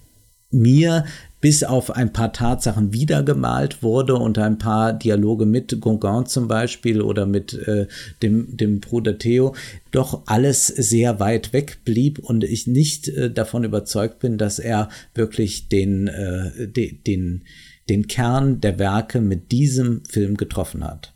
[0.51, 1.05] mir
[1.41, 7.01] bis auf ein paar Tatsachen wiedergemalt wurde und ein paar Dialoge mit Gauguin zum Beispiel
[7.01, 7.87] oder mit äh,
[8.21, 9.55] dem, dem Bruder Theo,
[9.89, 14.89] doch alles sehr weit weg blieb und ich nicht äh, davon überzeugt bin, dass er
[15.15, 17.43] wirklich den, äh, de, den,
[17.89, 21.13] den Kern der Werke mit diesem Film getroffen hat.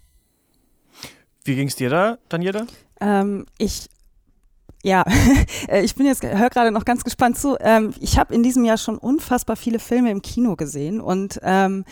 [1.43, 2.65] Wie ging es dir da, Daniela?
[2.99, 3.87] Ähm, ich
[4.85, 5.03] Ja,
[5.67, 7.57] äh, ich bin jetzt, höre gerade noch ganz gespannt zu.
[7.59, 11.85] Ähm, ich habe in diesem Jahr schon unfassbar viele Filme im Kino gesehen und ähm,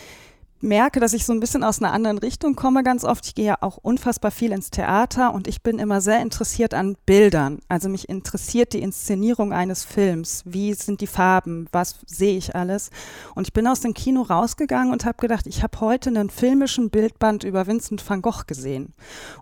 [0.63, 3.25] merke, dass ich so ein bisschen aus einer anderen Richtung komme ganz oft.
[3.27, 6.95] Ich gehe ja auch unfassbar viel ins Theater und ich bin immer sehr interessiert an
[7.05, 7.59] Bildern.
[7.67, 10.41] Also mich interessiert die Inszenierung eines Films.
[10.45, 11.67] Wie sind die Farben?
[11.71, 12.89] Was sehe ich alles?
[13.35, 16.89] Und ich bin aus dem Kino rausgegangen und habe gedacht, ich habe heute einen filmischen
[16.89, 18.93] Bildband über Vincent van Gogh gesehen.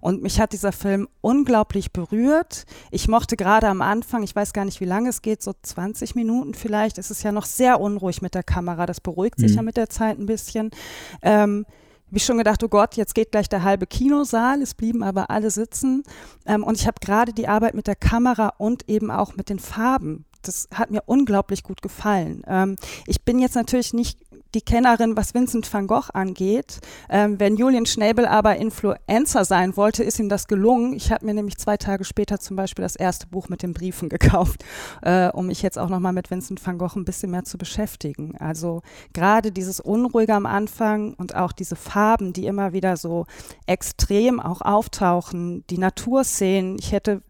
[0.02, 2.66] Und mich hat dieser Film unglaublich berührt.
[2.90, 6.16] Ich mochte gerade am Anfang, ich weiß gar nicht, wie lange es geht, so 20
[6.16, 6.98] Minuten vielleicht.
[6.98, 8.86] Es ist ja noch sehr unruhig mit der Kamera.
[8.86, 9.58] Das beruhigt sich mhm.
[9.58, 10.72] ja mit der Zeit ein bisschen.
[11.22, 11.66] Ähm,
[12.12, 14.62] habe ich schon gedacht, oh Gott, jetzt geht gleich der halbe Kinosaal.
[14.62, 16.04] Es blieben aber alle sitzen.
[16.46, 19.60] Ähm, und ich habe gerade die Arbeit mit der Kamera und eben auch mit den
[19.60, 20.26] Farben.
[20.42, 22.44] Das hat mir unglaublich gut gefallen.
[22.48, 22.76] Ähm,
[23.08, 24.20] ich bin jetzt natürlich nicht
[24.54, 26.80] die Kennerin, was Vincent van Gogh angeht.
[27.10, 30.94] Ähm, wenn Julian Schnabel aber Influencer sein wollte, ist ihm das gelungen.
[30.94, 34.10] Ich habe mir nämlich zwei Tage später zum Beispiel das erste Buch mit den Briefen
[34.10, 34.64] gekauft,
[35.02, 38.36] äh, um mich jetzt auch nochmal mit Vincent van Gogh ein bisschen mehr zu beschäftigen.
[38.38, 38.82] Also
[39.14, 43.26] gerade dieses Unruhige am Anfang und auch diese Farben, die immer wieder so
[43.66, 46.78] extrem auch auftauchen, die Naturszenen.
[46.80, 47.22] Ich hätte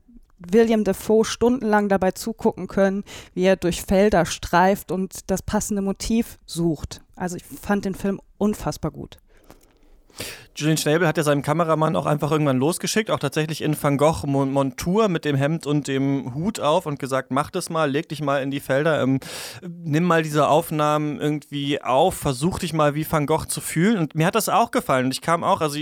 [0.49, 3.03] William Defoe stundenlang dabei zugucken können,
[3.33, 7.01] wie er durch Felder streift und das passende Motiv sucht.
[7.21, 9.19] Also ich fand den Film unfassbar gut.
[10.55, 14.27] Julian Schnabel hat ja seinen Kameramann auch einfach irgendwann losgeschickt, auch tatsächlich in Van Gogh
[14.27, 18.21] Montur mit dem Hemd und dem Hut auf und gesagt, mach das mal, leg dich
[18.21, 19.19] mal in die Felder, ähm,
[19.61, 23.97] nimm mal diese Aufnahmen irgendwie auf, versuch dich mal wie Van Gogh zu fühlen.
[23.97, 25.05] Und mir hat das auch gefallen.
[25.05, 25.79] Und ich kam auch, also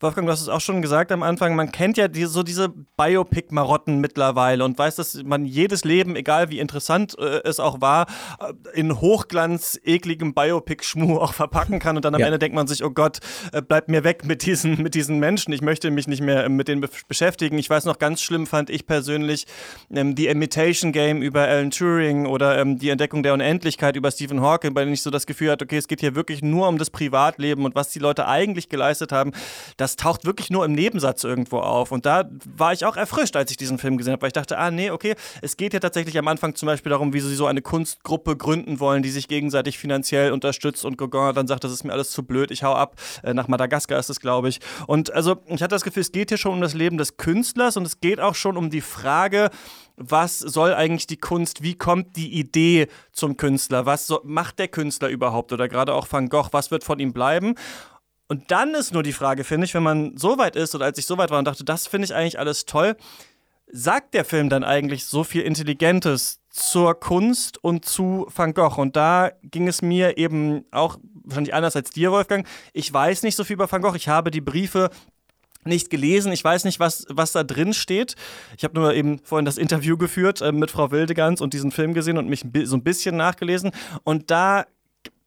[0.00, 2.68] Wolfgang, du hast es auch schon gesagt am Anfang, man kennt ja die, so diese
[2.96, 8.06] Biopic-Marotten mittlerweile und weiß, dass man jedes Leben, egal wie interessant äh, es auch war,
[8.40, 11.96] äh, in Hochglanz, ekligem Biopic-Schmuh auch verpacken kann.
[11.96, 12.26] Und dann am ja.
[12.26, 13.20] Ende denkt man sich, oh Gott,
[13.52, 15.52] äh, bleibt mir weg mit diesen, mit diesen Menschen.
[15.52, 17.58] Ich möchte mich nicht mehr mit denen beschäftigen.
[17.58, 19.46] Ich weiß noch, ganz schlimm fand ich persönlich
[19.94, 24.40] ähm, die Imitation Game über Alan Turing oder ähm, die Entdeckung der Unendlichkeit über Stephen
[24.40, 26.78] Hawking, bei denen ich so das Gefühl hatte, okay, es geht hier wirklich nur um
[26.78, 29.32] das Privatleben und was die Leute eigentlich geleistet haben,
[29.76, 31.92] das taucht wirklich nur im Nebensatz irgendwo auf.
[31.92, 34.58] Und da war ich auch erfrischt, als ich diesen Film gesehen habe, weil ich dachte,
[34.58, 37.46] ah nee, okay, es geht ja tatsächlich am Anfang zum Beispiel darum, wie sie so
[37.46, 41.84] eine Kunstgruppe gründen wollen, die sich gegenseitig finanziell unterstützt und Gauguin dann sagt, das ist
[41.84, 42.96] mir alles zu blöd, ich hau ab.
[43.22, 44.60] Äh, nach Madagaskar ist es, glaube ich.
[44.86, 47.76] Und also ich hatte das Gefühl, es geht hier schon um das Leben des Künstlers
[47.76, 49.50] und es geht auch schon um die Frage,
[49.96, 54.68] was soll eigentlich die Kunst, wie kommt die Idee zum Künstler, was so, macht der
[54.68, 57.56] Künstler überhaupt oder gerade auch Van Gogh, was wird von ihm bleiben?
[58.28, 60.98] Und dann ist nur die Frage, finde ich, wenn man so weit ist oder als
[60.98, 62.96] ich so weit war und dachte, das finde ich eigentlich alles toll,
[63.70, 68.80] sagt der Film dann eigentlich so viel Intelligentes zur Kunst und zu Van Gogh?
[68.80, 72.46] Und da ging es mir eben auch wahrscheinlich anders als dir, Wolfgang.
[72.72, 73.96] Ich weiß nicht so viel über Van Gogh.
[73.96, 74.90] Ich habe die Briefe
[75.64, 76.32] nicht gelesen.
[76.32, 78.14] Ich weiß nicht, was, was da drin steht.
[78.56, 81.94] Ich habe nur eben vorhin das Interview geführt äh, mit Frau Wildegans und diesen Film
[81.94, 83.70] gesehen und mich so ein bisschen nachgelesen.
[84.04, 84.66] Und da,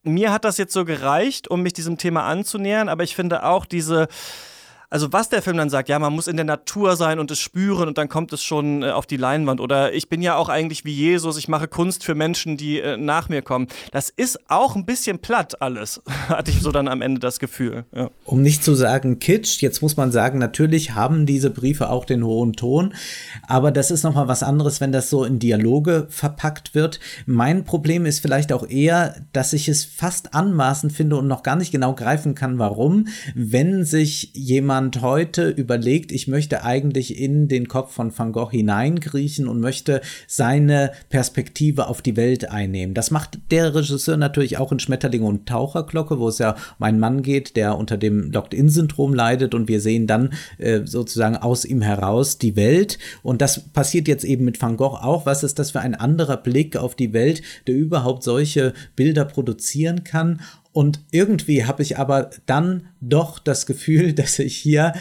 [0.03, 2.89] mir hat das jetzt so gereicht, um mich diesem Thema anzunähern.
[2.89, 4.07] Aber ich finde auch diese
[4.91, 7.39] also was der Film dann sagt, ja, man muss in der Natur sein und es
[7.39, 9.61] spüren und dann kommt es schon äh, auf die Leinwand.
[9.61, 12.97] Oder ich bin ja auch eigentlich wie Jesus, ich mache Kunst für Menschen, die äh,
[12.97, 13.67] nach mir kommen.
[13.93, 17.85] Das ist auch ein bisschen platt alles, hatte ich so dann am Ende das Gefühl.
[17.95, 18.09] Ja.
[18.25, 22.25] Um nicht zu sagen Kitsch, jetzt muss man sagen, natürlich haben diese Briefe auch den
[22.25, 22.93] hohen Ton,
[23.47, 26.99] aber das ist nochmal was anderes, wenn das so in Dialoge verpackt wird.
[27.25, 31.55] Mein Problem ist vielleicht auch eher, dass ich es fast anmaßend finde und noch gar
[31.55, 37.47] nicht genau greifen kann, warum, wenn sich jemand jemand heute überlegt, ich möchte eigentlich in
[37.47, 42.95] den Kopf von Van Gogh hineinkriechen und möchte seine Perspektive auf die Welt einnehmen.
[42.95, 46.99] Das macht der Regisseur natürlich auch in Schmetterling und Taucherglocke, wo es ja um einen
[46.99, 51.83] Mann geht, der unter dem Locked-In-Syndrom leidet und wir sehen dann äh, sozusagen aus ihm
[51.83, 52.97] heraus die Welt.
[53.21, 55.27] Und das passiert jetzt eben mit Van Gogh auch.
[55.27, 60.03] Was ist das für ein anderer Blick auf die Welt, der überhaupt solche Bilder produzieren
[60.03, 60.41] kann?
[60.73, 64.93] Und irgendwie habe ich aber dann doch das Gefühl, dass ich hier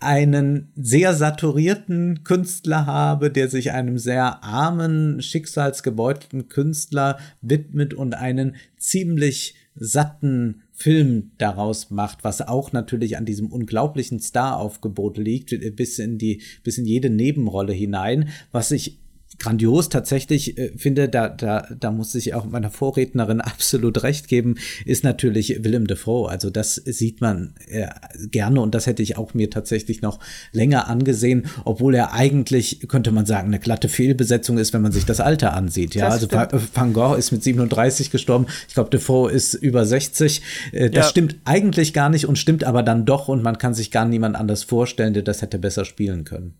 [0.00, 8.56] einen sehr saturierten Künstler habe, der sich einem sehr armen, schicksalsgebeutelten Künstler widmet und einen
[8.78, 16.18] ziemlich satten Film daraus macht, was auch natürlich an diesem unglaublichen Star-Aufgebot liegt, bis in
[16.18, 18.98] die, bis in jede Nebenrolle hinein, was ich
[19.38, 24.56] grandios tatsächlich äh, finde, da, da, da muss ich auch meiner Vorrednerin absolut recht geben,
[24.84, 26.28] ist natürlich Willem Dafoe.
[26.28, 27.88] Also das sieht man äh,
[28.28, 30.18] gerne und das hätte ich auch mir tatsächlich noch
[30.52, 35.04] länger angesehen, obwohl er eigentlich, könnte man sagen, eine glatte Fehlbesetzung ist, wenn man sich
[35.04, 35.94] das Alter ansieht.
[35.94, 36.76] Ja, das also stimmt.
[36.76, 38.46] Van Gogh ist mit 37 gestorben.
[38.68, 40.42] Ich glaube, Dafoe ist über 60.
[40.72, 41.10] Äh, das ja.
[41.10, 44.36] stimmt eigentlich gar nicht und stimmt aber dann doch und man kann sich gar niemand
[44.36, 46.54] anders vorstellen, der das hätte besser spielen können.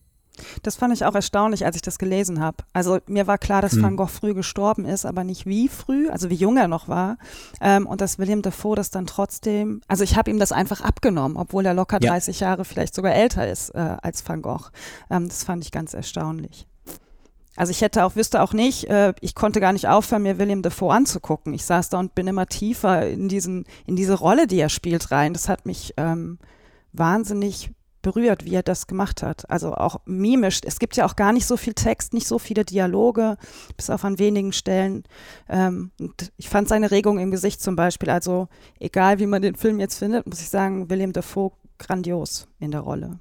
[0.62, 2.58] Das fand ich auch erstaunlich, als ich das gelesen habe.
[2.72, 3.82] Also mir war klar, dass hm.
[3.82, 7.18] Van Gogh früh gestorben ist, aber nicht wie früh, also wie jung er noch war.
[7.60, 11.36] Ähm, und dass William Dafoe das dann trotzdem, also ich habe ihm das einfach abgenommen,
[11.36, 12.10] obwohl er locker ja.
[12.10, 14.70] 30 Jahre vielleicht sogar älter ist äh, als Van Gogh.
[15.10, 16.66] Ähm, das fand ich ganz erstaunlich.
[17.54, 20.62] Also ich hätte auch, wüsste auch nicht, äh, ich konnte gar nicht aufhören, mir William
[20.62, 21.52] Dafoe anzugucken.
[21.52, 25.10] Ich saß da und bin immer tiefer in diesen, in diese Rolle, die er spielt,
[25.10, 25.34] rein.
[25.34, 26.38] Das hat mich ähm,
[26.92, 27.70] wahnsinnig
[28.02, 29.48] berührt, wie er das gemacht hat.
[29.50, 30.60] Also auch mimisch.
[30.64, 33.36] Es gibt ja auch gar nicht so viel Text, nicht so viele Dialoge,
[33.76, 35.04] bis auf an wenigen Stellen.
[35.48, 39.54] Ähm, und ich fand seine Regung im Gesicht zum Beispiel, also egal wie man den
[39.54, 43.18] Film jetzt findet, muss ich sagen, William Dafoe grandios in der Rolle.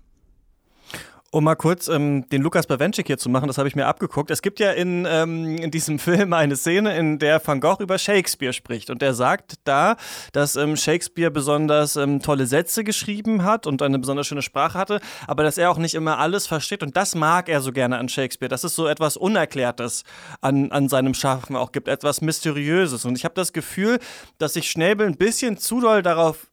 [1.34, 4.32] Um mal kurz ähm, den Lukas Bawenschik hier zu machen, das habe ich mir abgeguckt.
[4.32, 7.98] Es gibt ja in, ähm, in diesem Film eine Szene, in der Van Gogh über
[7.98, 8.90] Shakespeare spricht.
[8.90, 9.96] Und der sagt da,
[10.34, 15.00] dass ähm, Shakespeare besonders ähm, tolle Sätze geschrieben hat und eine besonders schöne Sprache hatte,
[15.26, 16.84] aber dass er auch nicht immer alles versteht.
[16.84, 18.50] Und das mag er so gerne an Shakespeare.
[18.50, 20.04] Dass es so etwas Unerklärtes
[20.42, 23.06] an, an seinem Schaffen auch gibt, etwas Mysteriöses.
[23.06, 24.00] Und ich habe das Gefühl,
[24.38, 26.51] dass sich Schnäbel ein bisschen zu doll darauf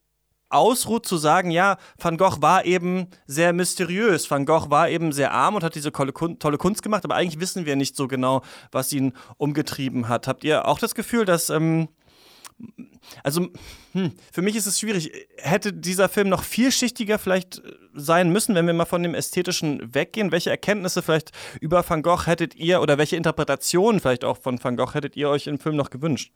[0.51, 4.31] ausruht zu sagen, ja, Van Gogh war eben sehr mysteriös.
[4.31, 7.67] Van Gogh war eben sehr arm und hat diese tolle, Kunst gemacht, aber eigentlich wissen
[7.67, 10.27] wir nicht so genau, was ihn umgetrieben hat.
[10.27, 11.89] Habt ihr auch das Gefühl, dass, ähm,
[13.23, 13.49] also
[13.93, 18.55] hm, für mich ist es schwierig, hätte dieser Film noch vielschichtiger vielleicht äh, sein müssen,
[18.55, 20.33] wenn wir mal von dem Ästhetischen weggehen?
[20.33, 24.77] Welche Erkenntnisse vielleicht über Van Gogh hättet ihr oder welche Interpretationen vielleicht auch von Van
[24.77, 26.33] Gogh hättet ihr euch im Film noch gewünscht?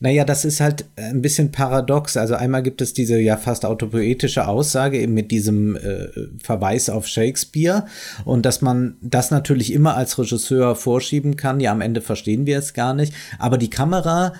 [0.00, 2.16] Naja, das ist halt äh, ein bisschen paradox.
[2.16, 6.08] Also einmal gibt es diese ja fast autopoetische Aussage eben mit diesem äh,
[6.40, 7.86] Verweis auf Shakespeare
[8.24, 11.58] und dass man das natürlich immer als Regisseur vorschieben kann.
[11.58, 13.12] Ja, am Ende verstehen wir es gar nicht.
[13.38, 14.34] Aber die Kamera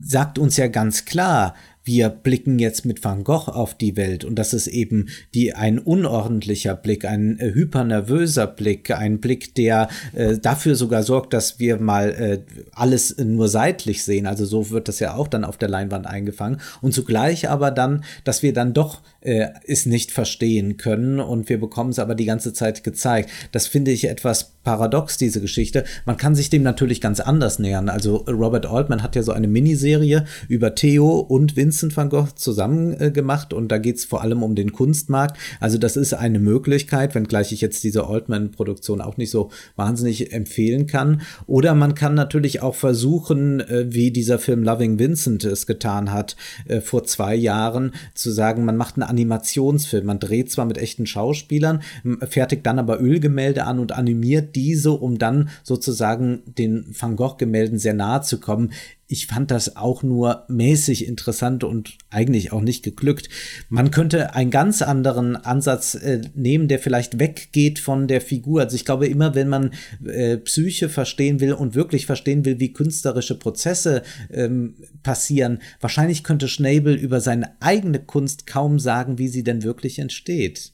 [0.00, 4.36] sagt uns ja ganz klar, wir blicken jetzt mit Van Gogh auf die Welt und
[4.36, 10.38] das ist eben die ein unordentlicher Blick, ein äh, hypernervöser Blick, ein Blick, der äh,
[10.38, 12.40] dafür sogar sorgt, dass wir mal äh,
[12.72, 14.26] alles nur seitlich sehen.
[14.26, 18.04] Also so wird das ja auch dann auf der Leinwand eingefangen und zugleich aber dann,
[18.24, 22.26] dass wir dann doch äh, es nicht verstehen können und wir bekommen es aber die
[22.26, 23.30] ganze Zeit gezeigt.
[23.52, 25.84] Das finde ich etwas paradox, diese Geschichte.
[26.04, 27.88] Man kann sich dem natürlich ganz anders nähern.
[27.88, 32.98] Also Robert Altman hat ja so eine Miniserie über Theo und Vincent van Gogh zusammen
[33.00, 35.38] äh, gemacht und da geht es vor allem um den Kunstmarkt.
[35.60, 40.86] Also das ist eine Möglichkeit, wenngleich ich jetzt diese Altman-Produktion auch nicht so wahnsinnig empfehlen
[40.86, 41.22] kann.
[41.46, 46.36] Oder man kann natürlich auch versuchen, äh, wie dieser Film Loving Vincent es getan hat,
[46.66, 50.06] äh, vor zwei Jahren, zu sagen, man macht einen Animationsfilm.
[50.06, 51.82] Man dreht zwar mit echten Schauspielern,
[52.28, 57.94] fertigt dann aber Ölgemälde an und animiert diese, um dann sozusagen den Van Gogh-Gemälden sehr
[57.94, 58.72] nahe zu kommen.
[59.12, 63.28] Ich fand das auch nur mäßig interessant und eigentlich auch nicht geglückt.
[63.68, 68.60] Man könnte einen ganz anderen Ansatz äh, nehmen, der vielleicht weggeht von der Figur.
[68.60, 69.72] Also ich glaube immer, wenn man
[70.06, 76.46] äh, Psyche verstehen will und wirklich verstehen will, wie künstlerische Prozesse ähm, passieren, wahrscheinlich könnte
[76.46, 80.72] Schnabel über seine eigene Kunst kaum sagen, wie sie denn wirklich entsteht.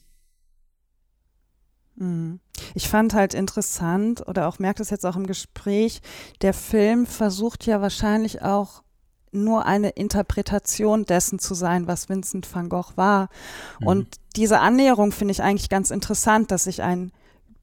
[1.97, 2.39] Mhm.
[2.73, 6.01] Ich fand halt interessant oder auch merkt es jetzt auch im Gespräch,
[6.41, 8.83] der Film versucht ja wahrscheinlich auch
[9.31, 13.29] nur eine Interpretation dessen zu sein, was Vincent van Gogh war.
[13.79, 13.87] Mhm.
[13.87, 17.11] Und diese Annäherung finde ich eigentlich ganz interessant, dass sich ein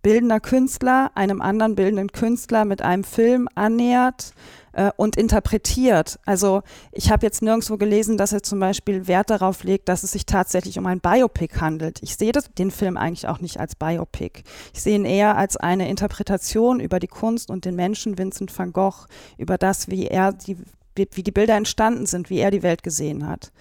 [0.02, 4.34] bildender Künstler einem anderen bildenden Künstler mit einem Film annähert
[4.74, 6.18] äh, und interpretiert.
[6.24, 10.12] Also ich habe jetzt nirgendwo gelesen, dass er zum Beispiel Wert darauf legt, dass es
[10.12, 12.02] sich tatsächlich um ein Biopic handelt.
[12.02, 14.42] Ich sehe den Film eigentlich auch nicht als Biopic.
[14.72, 18.72] Ich sehe ihn eher als eine Interpretation über die Kunst und den Menschen Vincent van
[18.72, 19.06] Gogh,
[19.38, 20.58] über das, wie er die,
[20.96, 23.52] wie die Bilder entstanden sind, wie er die Welt gesehen hat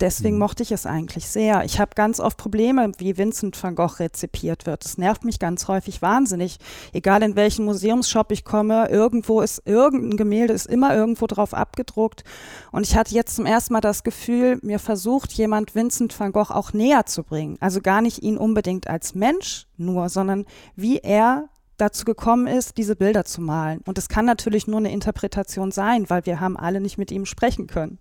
[0.00, 0.40] deswegen mhm.
[0.40, 1.64] mochte ich es eigentlich sehr.
[1.64, 4.84] Ich habe ganz oft Probleme, wie Vincent van Gogh rezipiert wird.
[4.84, 6.58] Das nervt mich ganz häufig wahnsinnig.
[6.92, 12.24] Egal in welchen Museumsshop ich komme, irgendwo ist irgendein Gemälde, ist immer irgendwo drauf abgedruckt.
[12.72, 16.52] Und ich hatte jetzt zum ersten Mal das Gefühl, mir versucht jemand Vincent van Gogh
[16.52, 17.56] auch näher zu bringen.
[17.60, 22.96] Also gar nicht ihn unbedingt als Mensch nur, sondern wie er dazu gekommen ist, diese
[22.96, 23.80] Bilder zu malen.
[23.86, 27.26] Und es kann natürlich nur eine Interpretation sein, weil wir haben alle nicht mit ihm
[27.26, 27.98] sprechen können.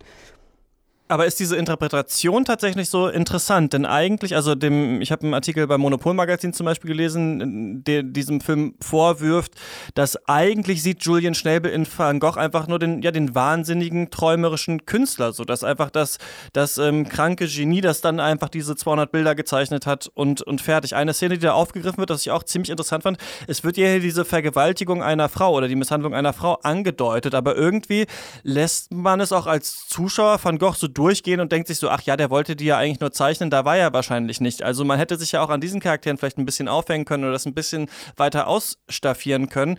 [1.07, 3.73] Aber ist diese Interpretation tatsächlich so interessant?
[3.73, 8.41] Denn eigentlich, also dem, ich habe einen Artikel beim Monopol-Magazin zum Beispiel gelesen, der diesem
[8.41, 9.51] Film vorwirft,
[9.93, 14.87] dass eigentlich sieht Julian Schnäbel in Van Gogh einfach nur den, ja, den wahnsinnigen, träumerischen
[14.87, 16.17] Künstler, so dass einfach das,
[16.53, 20.95] das ähm, kranke Genie, das dann einfach diese 200 Bilder gezeichnet hat und, und fertig.
[20.95, 23.85] Eine Szene, die da aufgegriffen wird, das ich auch ziemlich interessant fand, es wird ja
[23.85, 28.07] hier diese Vergewaltigung einer Frau oder die Misshandlung einer Frau angedeutet, aber irgendwie
[28.41, 32.01] lässt man es auch als Zuschauer Van Gogh so durchgehen und denkt sich so, ach
[32.01, 34.63] ja, der wollte die ja eigentlich nur zeichnen, da war er wahrscheinlich nicht.
[34.63, 37.33] Also man hätte sich ja auch an diesen Charakteren vielleicht ein bisschen aufhängen können oder
[37.33, 39.77] das ein bisschen weiter ausstaffieren können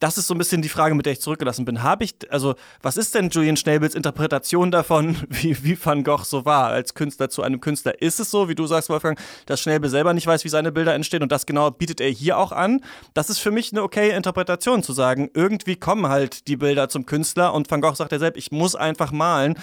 [0.00, 1.82] das ist so ein bisschen die Frage, mit der ich zurückgelassen bin.
[1.82, 6.44] Habe ich, also, was ist denn Julian Schnabels Interpretation davon, wie, wie Van Gogh so
[6.46, 8.00] war als Künstler zu einem Künstler?
[8.00, 10.94] Ist es so, wie du sagst, Wolfgang, dass Schnabel selber nicht weiß, wie seine Bilder
[10.94, 12.80] entstehen und das genau bietet er hier auch an?
[13.12, 17.04] Das ist für mich eine okay Interpretation zu sagen, irgendwie kommen halt die Bilder zum
[17.04, 19.56] Künstler und Van Gogh sagt ja selbst, ich muss einfach malen.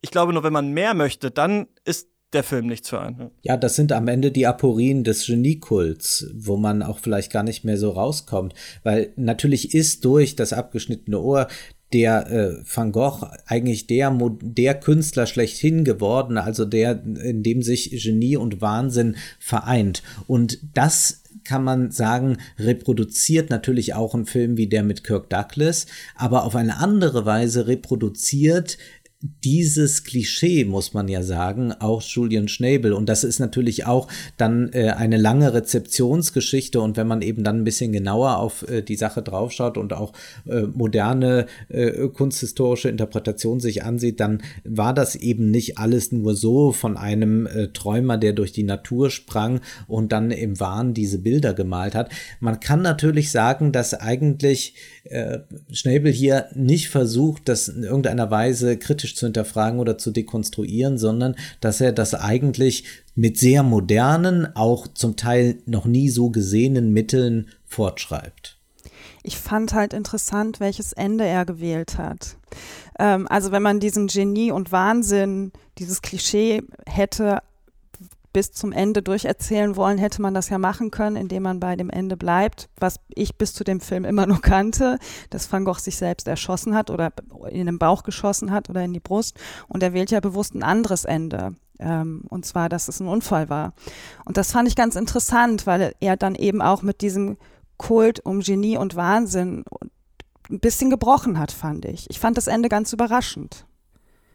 [0.00, 3.30] Ich glaube nur, wenn man mehr möchte, dann ist der Film nichts für einen.
[3.42, 7.64] Ja, das sind am Ende die Aporien des Geniekults, wo man auch vielleicht gar nicht
[7.64, 8.54] mehr so rauskommt.
[8.82, 11.48] Weil natürlich ist durch das abgeschnittene Ohr
[11.92, 14.10] der äh, Van Gogh eigentlich der,
[14.42, 20.02] der Künstler schlechthin geworden, also der, in dem sich Genie und Wahnsinn vereint.
[20.26, 25.86] Und das kann man sagen, reproduziert natürlich auch einen Film wie der mit Kirk Douglas,
[26.16, 28.78] aber auf eine andere Weise reproduziert
[29.44, 32.92] dieses Klischee, muss man ja sagen, auch Julian Schnabel.
[32.92, 36.80] Und das ist natürlich auch dann äh, eine lange Rezeptionsgeschichte.
[36.80, 40.12] Und wenn man eben dann ein bisschen genauer auf äh, die Sache draufschaut und auch
[40.48, 46.72] äh, moderne äh, kunsthistorische Interpretation sich ansieht, dann war das eben nicht alles nur so
[46.72, 51.54] von einem äh, Träumer, der durch die Natur sprang und dann im Wahn diese Bilder
[51.54, 52.10] gemalt hat.
[52.40, 55.40] Man kann natürlich sagen, dass eigentlich äh,
[55.72, 61.34] Schnabel hier nicht versucht, das in irgendeiner Weise kritisch zu hinterfragen oder zu dekonstruieren, sondern
[61.60, 67.48] dass er das eigentlich mit sehr modernen, auch zum Teil noch nie so gesehenen Mitteln
[67.64, 68.58] fortschreibt.
[69.22, 72.36] Ich fand halt interessant, welches Ende er gewählt hat.
[72.98, 77.40] Ähm, also wenn man diesen Genie und Wahnsinn, dieses Klischee hätte
[78.36, 81.88] bis zum Ende durcherzählen wollen, hätte man das ja machen können, indem man bei dem
[81.88, 84.98] Ende bleibt, was ich bis zu dem Film immer nur kannte,
[85.30, 87.14] dass Van Gogh sich selbst erschossen hat oder
[87.48, 89.38] in den Bauch geschossen hat oder in die Brust.
[89.68, 91.54] Und er wählt ja bewusst ein anderes Ende.
[91.78, 93.72] Ähm, und zwar, dass es ein Unfall war.
[94.26, 97.38] Und das fand ich ganz interessant, weil er dann eben auch mit diesem
[97.78, 99.64] Kult um Genie und Wahnsinn
[100.50, 102.10] ein bisschen gebrochen hat, fand ich.
[102.10, 103.64] Ich fand das Ende ganz überraschend.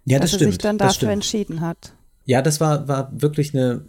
[0.05, 0.41] Ja, das dass stimmt.
[0.41, 1.93] er sich dann dafür entschieden hat.
[2.25, 3.81] Ja, das war, war wirklich eine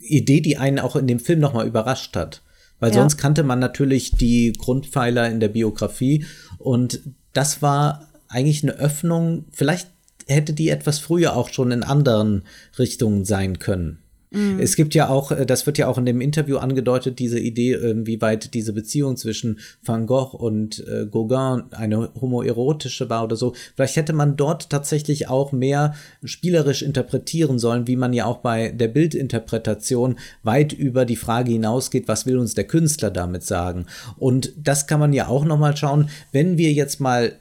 [0.00, 2.42] Idee, die einen auch in dem Film nochmal überrascht hat.
[2.80, 3.00] Weil ja.
[3.00, 6.24] sonst kannte man natürlich die Grundpfeiler in der Biografie
[6.58, 7.00] und
[7.32, 9.44] das war eigentlich eine Öffnung.
[9.52, 9.88] Vielleicht
[10.26, 12.44] hätte die etwas früher auch schon in anderen
[12.78, 13.99] Richtungen sein können.
[14.30, 14.60] Mhm.
[14.60, 17.74] Es gibt ja auch, äh, das wird ja auch in dem Interview angedeutet, diese Idee,
[17.74, 23.36] ähm, wie weit diese Beziehung zwischen Van Gogh und äh, Gauguin eine homoerotische war oder
[23.36, 23.54] so.
[23.74, 28.70] Vielleicht hätte man dort tatsächlich auch mehr spielerisch interpretieren sollen, wie man ja auch bei
[28.70, 33.86] der Bildinterpretation weit über die Frage hinausgeht, was will uns der Künstler damit sagen.
[34.16, 37.32] Und das kann man ja auch nochmal schauen, wenn wir jetzt mal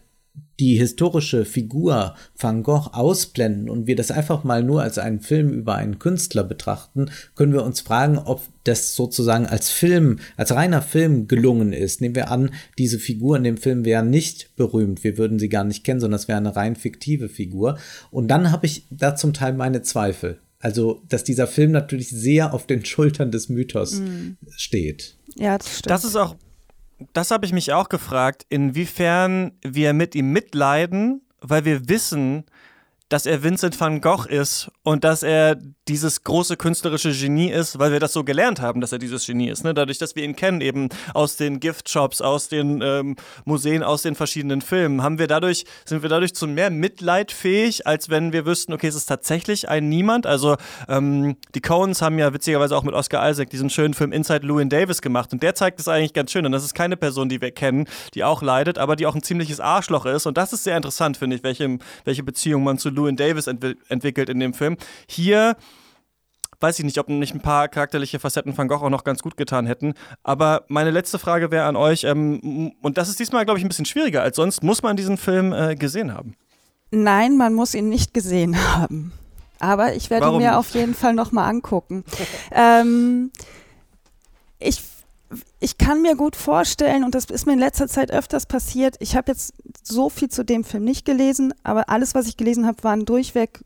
[0.60, 5.52] die historische Figur Van Gogh ausblenden und wir das einfach mal nur als einen Film
[5.52, 10.82] über einen Künstler betrachten, können wir uns fragen, ob das sozusagen als Film, als reiner
[10.82, 12.02] Film gelungen ist.
[12.02, 15.63] Nehmen wir an, diese Figur in dem Film wäre nicht berühmt, wir würden sie gar
[15.63, 17.78] nicht kennen, sondern es wäre eine rein fiktive Figur.
[18.12, 20.39] Und dann habe ich da zum Teil meine Zweifel.
[20.62, 24.36] Also, dass dieser Film natürlich sehr auf den Schultern des Mythos mm.
[24.58, 25.15] steht.
[25.38, 25.91] Ja, das stimmt.
[25.91, 26.36] Das ist auch
[27.13, 32.45] das habe ich mich auch gefragt, inwiefern wir mit ihm mitleiden, weil wir wissen,
[33.07, 35.57] dass er Vincent van Gogh ist und dass er
[35.89, 39.49] dieses große künstlerische Genie ist, weil wir das so gelernt haben, dass er dieses Genie
[39.49, 39.63] ist.
[39.63, 39.73] Ne?
[39.73, 44.13] Dadurch, dass wir ihn kennen, eben aus den Giftshops, aus den ähm, Museen, aus den
[44.13, 48.45] verschiedenen Filmen, haben wir dadurch, sind wir dadurch zu mehr Mitleid fähig, als wenn wir
[48.45, 50.28] wüssten, okay, es ist tatsächlich ein Niemand.
[50.28, 54.45] Also ähm, die Coens haben ja witzigerweise auch mit Oscar Isaac diesen schönen Film Inside
[54.45, 56.45] Llewyn Davis gemacht und der zeigt es eigentlich ganz schön.
[56.45, 59.23] Und das ist keine Person, die wir kennen, die auch leidet, aber die auch ein
[59.23, 60.28] ziemliches Arschloch ist.
[60.28, 63.75] Und das ist sehr interessant, finde ich, welche, welche Beziehung man zu Llewyn Davis entwi
[63.88, 64.78] entwickelt in dem Film.
[65.08, 65.56] Hier
[66.60, 69.38] weiß ich nicht, ob nicht ein paar charakterliche Facetten Van Gogh auch noch ganz gut
[69.38, 69.93] getan hätten.
[70.24, 73.69] Aber meine letzte Frage wäre an euch, ähm, und das ist diesmal, glaube ich, ein
[73.69, 76.36] bisschen schwieriger als sonst, muss man diesen Film äh, gesehen haben?
[76.91, 79.13] Nein, man muss ihn nicht gesehen haben.
[79.60, 80.58] Aber ich werde Warum mir nicht?
[80.58, 82.04] auf jeden Fall nochmal angucken.
[82.52, 83.32] ähm,
[84.60, 84.82] ich
[85.60, 89.15] ich kann mir gut vorstellen, und das ist mir in letzter Zeit öfters passiert, ich
[89.15, 92.84] habe jetzt so viel zu dem Film nicht gelesen, aber alles, was ich gelesen habe,
[92.84, 93.63] waren durchweg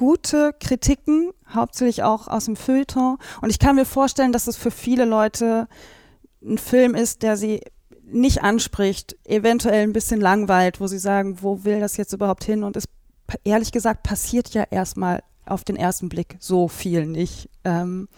[0.00, 3.18] gute Kritiken, hauptsächlich auch aus dem Feuilleton.
[3.42, 5.68] Und ich kann mir vorstellen, dass es für viele Leute
[6.42, 7.60] ein Film ist, der sie
[8.06, 12.64] nicht anspricht, eventuell ein bisschen langweilt, wo sie sagen, wo will das jetzt überhaupt hin?
[12.64, 12.88] Und es
[13.44, 17.50] ehrlich gesagt passiert ja erstmal auf den ersten Blick so viel nicht.
[17.64, 18.08] Ähm,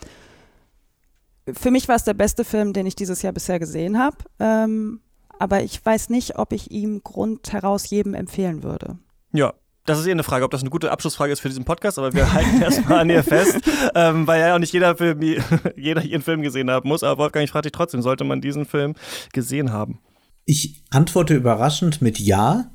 [1.53, 4.19] für mich war es der beste Film, den ich dieses Jahr bisher gesehen habe.
[4.39, 5.01] Ähm,
[5.41, 8.99] aber ich weiß nicht, ob ich ihm Grund heraus jedem empfehlen würde.
[9.33, 9.53] Ja,
[9.85, 12.13] das ist eh eine Frage, ob das eine gute Abschlussfrage ist für diesen Podcast, aber
[12.13, 13.61] wir halten erstmal an ihr fest,
[13.95, 15.21] ähm, weil ja auch nicht jeder Film,
[15.77, 17.03] jeder ihren Film gesehen haben muss.
[17.03, 18.95] Aber Wolfgang, ich frage dich trotzdem, sollte man diesen Film
[19.33, 20.01] gesehen haben?
[20.45, 22.71] Ich antworte überraschend mit Ja,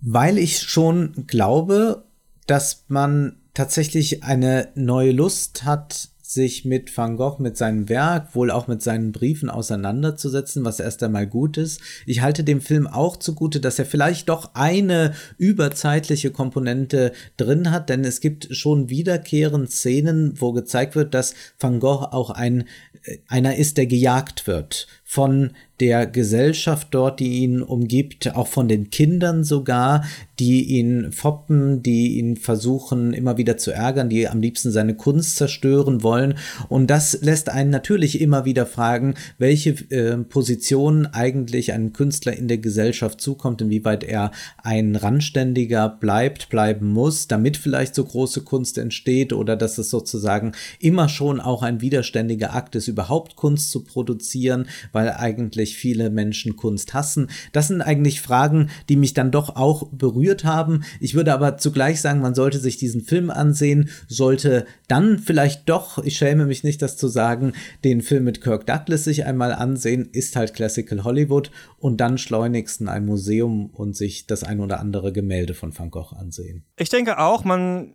[0.00, 2.04] weil ich schon glaube,
[2.46, 8.50] dass man tatsächlich eine neue Lust hat, sich mit Van Gogh, mit seinem Werk, wohl
[8.50, 11.80] auch mit seinen Briefen auseinanderzusetzen, was erst einmal gut ist.
[12.06, 17.88] Ich halte dem Film auch zugute, dass er vielleicht doch eine überzeitliche Komponente drin hat,
[17.88, 22.64] denn es gibt schon wiederkehrend Szenen, wo gezeigt wird, dass Van Gogh auch ein
[23.04, 25.50] äh, einer ist, der gejagt wird von
[25.82, 30.04] der Gesellschaft dort, die ihn umgibt, auch von den Kindern sogar,
[30.38, 35.36] die ihn foppen, die ihn versuchen immer wieder zu ärgern, die am liebsten seine Kunst
[35.36, 36.34] zerstören wollen.
[36.68, 42.46] Und das lässt einen natürlich immer wieder fragen, welche äh, Position eigentlich einem Künstler in
[42.46, 44.30] der Gesellschaft zukommt, inwieweit er
[44.62, 50.52] ein Randständiger bleibt, bleiben muss, damit vielleicht so große Kunst entsteht oder dass es sozusagen
[50.78, 56.10] immer schon auch ein widerständiger Akt ist, überhaupt Kunst zu produzieren, weil weil eigentlich viele
[56.10, 57.28] Menschen Kunst hassen.
[57.50, 60.84] Das sind eigentlich Fragen, die mich dann doch auch berührt haben.
[61.00, 65.98] Ich würde aber zugleich sagen, man sollte sich diesen Film ansehen, sollte dann vielleicht doch,
[66.04, 70.08] ich schäme mich nicht, das zu sagen, den Film mit Kirk Douglas sich einmal ansehen,
[70.12, 74.78] ist halt Classical Hollywood und dann schleunigst in ein Museum und sich das ein oder
[74.78, 76.64] andere Gemälde von Van Gogh ansehen.
[76.76, 77.94] Ich denke auch, man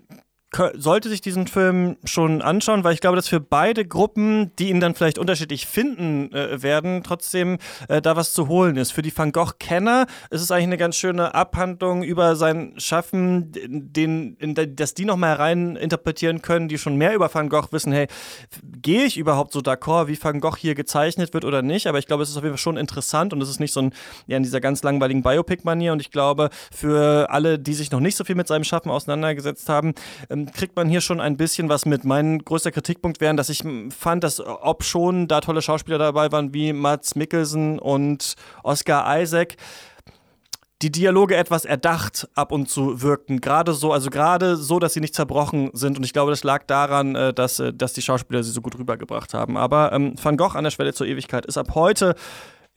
[0.54, 4.80] sollte sich diesen Film schon anschauen, weil ich glaube, dass für beide Gruppen, die ihn
[4.80, 7.58] dann vielleicht unterschiedlich finden äh, werden, trotzdem
[7.90, 8.92] äh, da was zu holen ist.
[8.92, 14.38] Für die Van Gogh-Kenner ist es eigentlich eine ganz schöne Abhandlung über sein Schaffen, den,
[14.38, 18.08] in, dass die nochmal herein interpretieren können, die schon mehr über Van Gogh wissen, hey,
[18.82, 21.88] gehe ich überhaupt so d'accord, wie Van Gogh hier gezeichnet wird oder nicht?
[21.88, 23.82] Aber ich glaube, es ist auf jeden Fall schon interessant und es ist nicht so
[23.82, 23.94] ein,
[24.28, 28.16] ja, in dieser ganz langweiligen Biopic-Manier und ich glaube, für alle, die sich noch nicht
[28.16, 29.94] so viel mit seinem Schaffen auseinandergesetzt haben,
[30.38, 32.06] ähm, kriegt man hier schon ein bisschen was mit.
[32.06, 36.54] Mein größter Kritikpunkt wäre, dass ich fand, dass ob schon da tolle Schauspieler dabei waren
[36.54, 39.56] wie Mats Mikkelsen und Oscar Isaac,
[40.84, 43.42] die Dialoge etwas erdacht ab und zu wirkten.
[43.42, 45.98] Gerade so, also gerade so, dass sie nicht zerbrochen sind.
[45.98, 48.78] Und ich glaube, das lag daran, äh, dass, äh, dass die Schauspieler sie so gut
[48.78, 49.58] rübergebracht haben.
[49.58, 52.16] Aber ähm, Van Gogh an der Schwelle zur Ewigkeit ist ab heute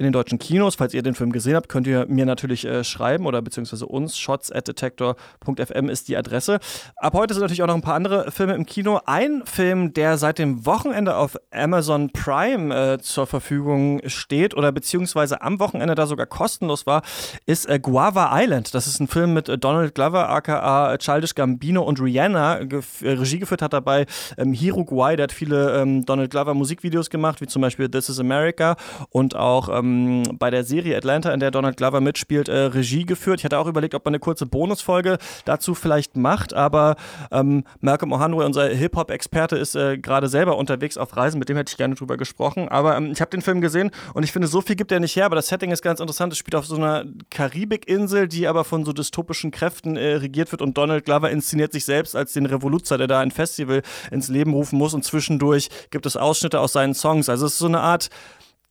[0.01, 0.77] in den deutschen Kinos.
[0.77, 4.19] Falls ihr den Film gesehen habt, könnt ihr mir natürlich äh, schreiben oder beziehungsweise uns.
[4.19, 6.59] Shots at detector.fm ist die Adresse.
[6.97, 9.01] Ab heute sind natürlich auch noch ein paar andere Filme im Kino.
[9.05, 15.43] Ein Film, der seit dem Wochenende auf Amazon Prime äh, zur Verfügung steht oder beziehungsweise
[15.43, 17.03] am Wochenende da sogar kostenlos war,
[17.45, 18.75] ist äh, Guava Island.
[18.75, 22.65] Das ist ein Film mit äh, Donald Glover, aka Childish Gambino und Rihanna.
[22.65, 24.07] Gef äh, Regie geführt hat dabei
[24.39, 28.09] ähm, Hiro Guai, der hat viele ähm, Donald Glover Musikvideos gemacht, wie zum Beispiel This
[28.09, 28.77] is America
[29.11, 33.05] und auch ähm, ähm, bei der Serie Atlanta, in der Donald Glover mitspielt, äh, Regie
[33.05, 33.41] geführt.
[33.41, 36.97] Ich hatte auch überlegt, ob man eine kurze Bonusfolge dazu vielleicht macht, aber
[37.31, 41.71] ähm, Malcolm O'Hanway, unser Hip-Hop-Experte, ist äh, gerade selber unterwegs auf Reisen, mit dem hätte
[41.71, 42.69] ich gerne drüber gesprochen.
[42.69, 45.17] Aber ähm, ich habe den Film gesehen und ich finde, so viel gibt er nicht
[45.17, 46.33] her, aber das Setting ist ganz interessant.
[46.33, 50.63] Es spielt auf so einer Karibikinsel, die aber von so dystopischen Kräften äh, regiert wird
[50.63, 54.53] und Donald Glover inszeniert sich selbst als den Revoluzer, der da ein Festival ins Leben
[54.53, 57.29] rufen muss und zwischendurch gibt es Ausschnitte aus seinen Songs.
[57.29, 58.11] Also es ist so eine Art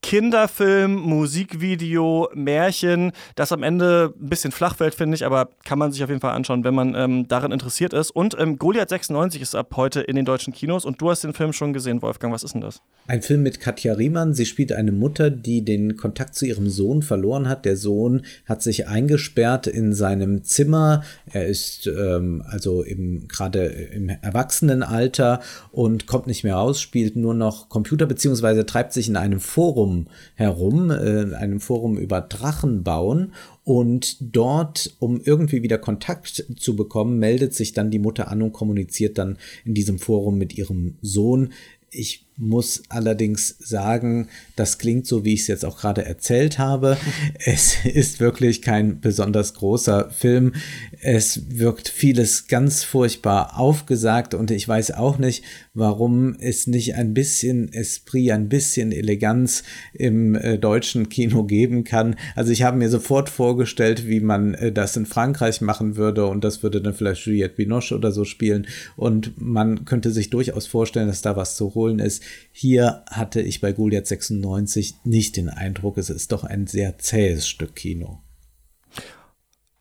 [0.01, 5.91] Kinderfilm, Musikvideo, Märchen, das am Ende ein bisschen flach fällt, finde ich, aber kann man
[5.91, 8.11] sich auf jeden Fall anschauen, wenn man ähm, darin interessiert ist.
[8.11, 11.33] Und ähm, Goliath 96 ist ab heute in den deutschen Kinos und du hast den
[11.33, 12.33] Film schon gesehen, Wolfgang.
[12.33, 12.81] Was ist denn das?
[13.07, 14.33] Ein Film mit Katja Riemann.
[14.33, 17.65] Sie spielt eine Mutter, die den Kontakt zu ihrem Sohn verloren hat.
[17.65, 21.03] Der Sohn hat sich eingesperrt in seinem Zimmer.
[21.31, 22.85] Er ist ähm, also
[23.27, 25.41] gerade im Erwachsenenalter
[25.71, 29.88] und kommt nicht mehr raus, spielt nur noch Computer beziehungsweise treibt sich in einem Forum
[29.89, 33.33] Forum herum, äh, einem Forum über Drachen bauen.
[33.63, 38.53] Und dort, um irgendwie wieder Kontakt zu bekommen, meldet sich dann die Mutter an und
[38.53, 41.51] kommuniziert dann in diesem Forum mit ihrem Sohn.
[41.91, 46.97] Ich muss allerdings sagen, das klingt so, wie ich es jetzt auch gerade erzählt habe.
[47.45, 50.53] Es ist wirklich kein besonders großer Film.
[51.01, 57.13] Es wirkt vieles ganz furchtbar aufgesagt und ich weiß auch nicht, warum es nicht ein
[57.13, 59.63] bisschen Esprit, ein bisschen Eleganz
[59.93, 62.15] im äh, deutschen Kino geben kann.
[62.35, 66.43] Also ich habe mir sofort vorgestellt, wie man äh, das in Frankreich machen würde und
[66.43, 71.07] das würde dann vielleicht Juliette Binoche oder so spielen und man könnte sich durchaus vorstellen,
[71.07, 72.23] dass da was zu holen ist.
[72.51, 77.47] Hier hatte ich bei Goliath 96 nicht den Eindruck, es ist doch ein sehr zähes
[77.47, 78.21] Stück Kino.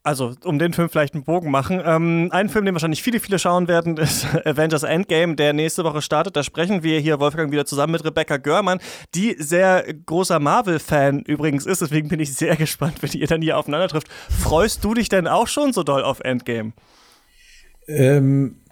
[0.09, 1.83] Also, um den Film vielleicht einen Bogen machen.
[1.85, 6.01] Ähm, ein Film, den wahrscheinlich viele, viele schauen werden, ist Avengers Endgame, der nächste Woche
[6.01, 6.35] startet.
[6.35, 8.81] Da sprechen wir hier, Wolfgang, wieder zusammen mit Rebecca Görmann,
[9.15, 11.83] die sehr großer Marvel-Fan übrigens ist.
[11.83, 14.09] Deswegen bin ich sehr gespannt, wenn ihr dann hier aufeinander trifft.
[14.31, 16.73] Freust du dich denn auch schon so doll auf Endgame?
[17.87, 18.63] Ähm,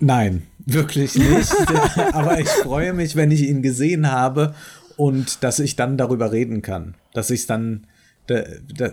[0.00, 1.54] nein, wirklich nicht.
[2.12, 4.54] Aber ich freue mich, wenn ich ihn gesehen habe
[4.96, 6.94] und dass ich dann darüber reden kann.
[7.12, 7.86] Dass ich es dann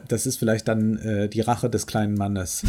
[0.08, 2.64] das ist vielleicht dann äh, die Rache des kleinen Mannes.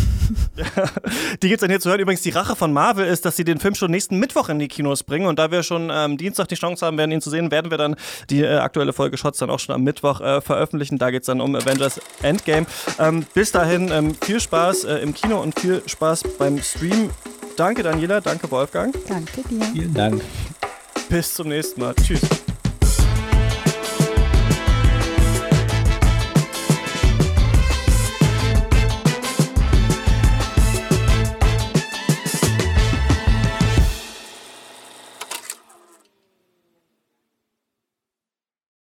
[1.42, 2.00] die gibt es dann hier zu hören.
[2.00, 4.68] Übrigens, die Rache von Marvel ist, dass sie den Film schon nächsten Mittwoch in die
[4.68, 5.26] Kinos bringen.
[5.26, 7.70] Und da wir schon am ähm, Dienstag die Chance haben werden, ihn zu sehen, werden
[7.70, 7.96] wir dann
[8.28, 10.98] die äh, aktuelle Folge Shots dann auch schon am Mittwoch äh, veröffentlichen.
[10.98, 12.66] Da geht es dann um Avengers Endgame.
[12.98, 17.10] Ähm, bis dahin ähm, viel Spaß äh, im Kino und viel Spaß beim Stream.
[17.58, 18.20] Danke, Daniela.
[18.20, 18.94] Danke, Wolfgang.
[19.08, 19.64] Danke dir.
[19.72, 20.22] Vielen Dank.
[21.08, 21.94] Bis zum nächsten Mal.
[21.94, 22.20] Tschüss.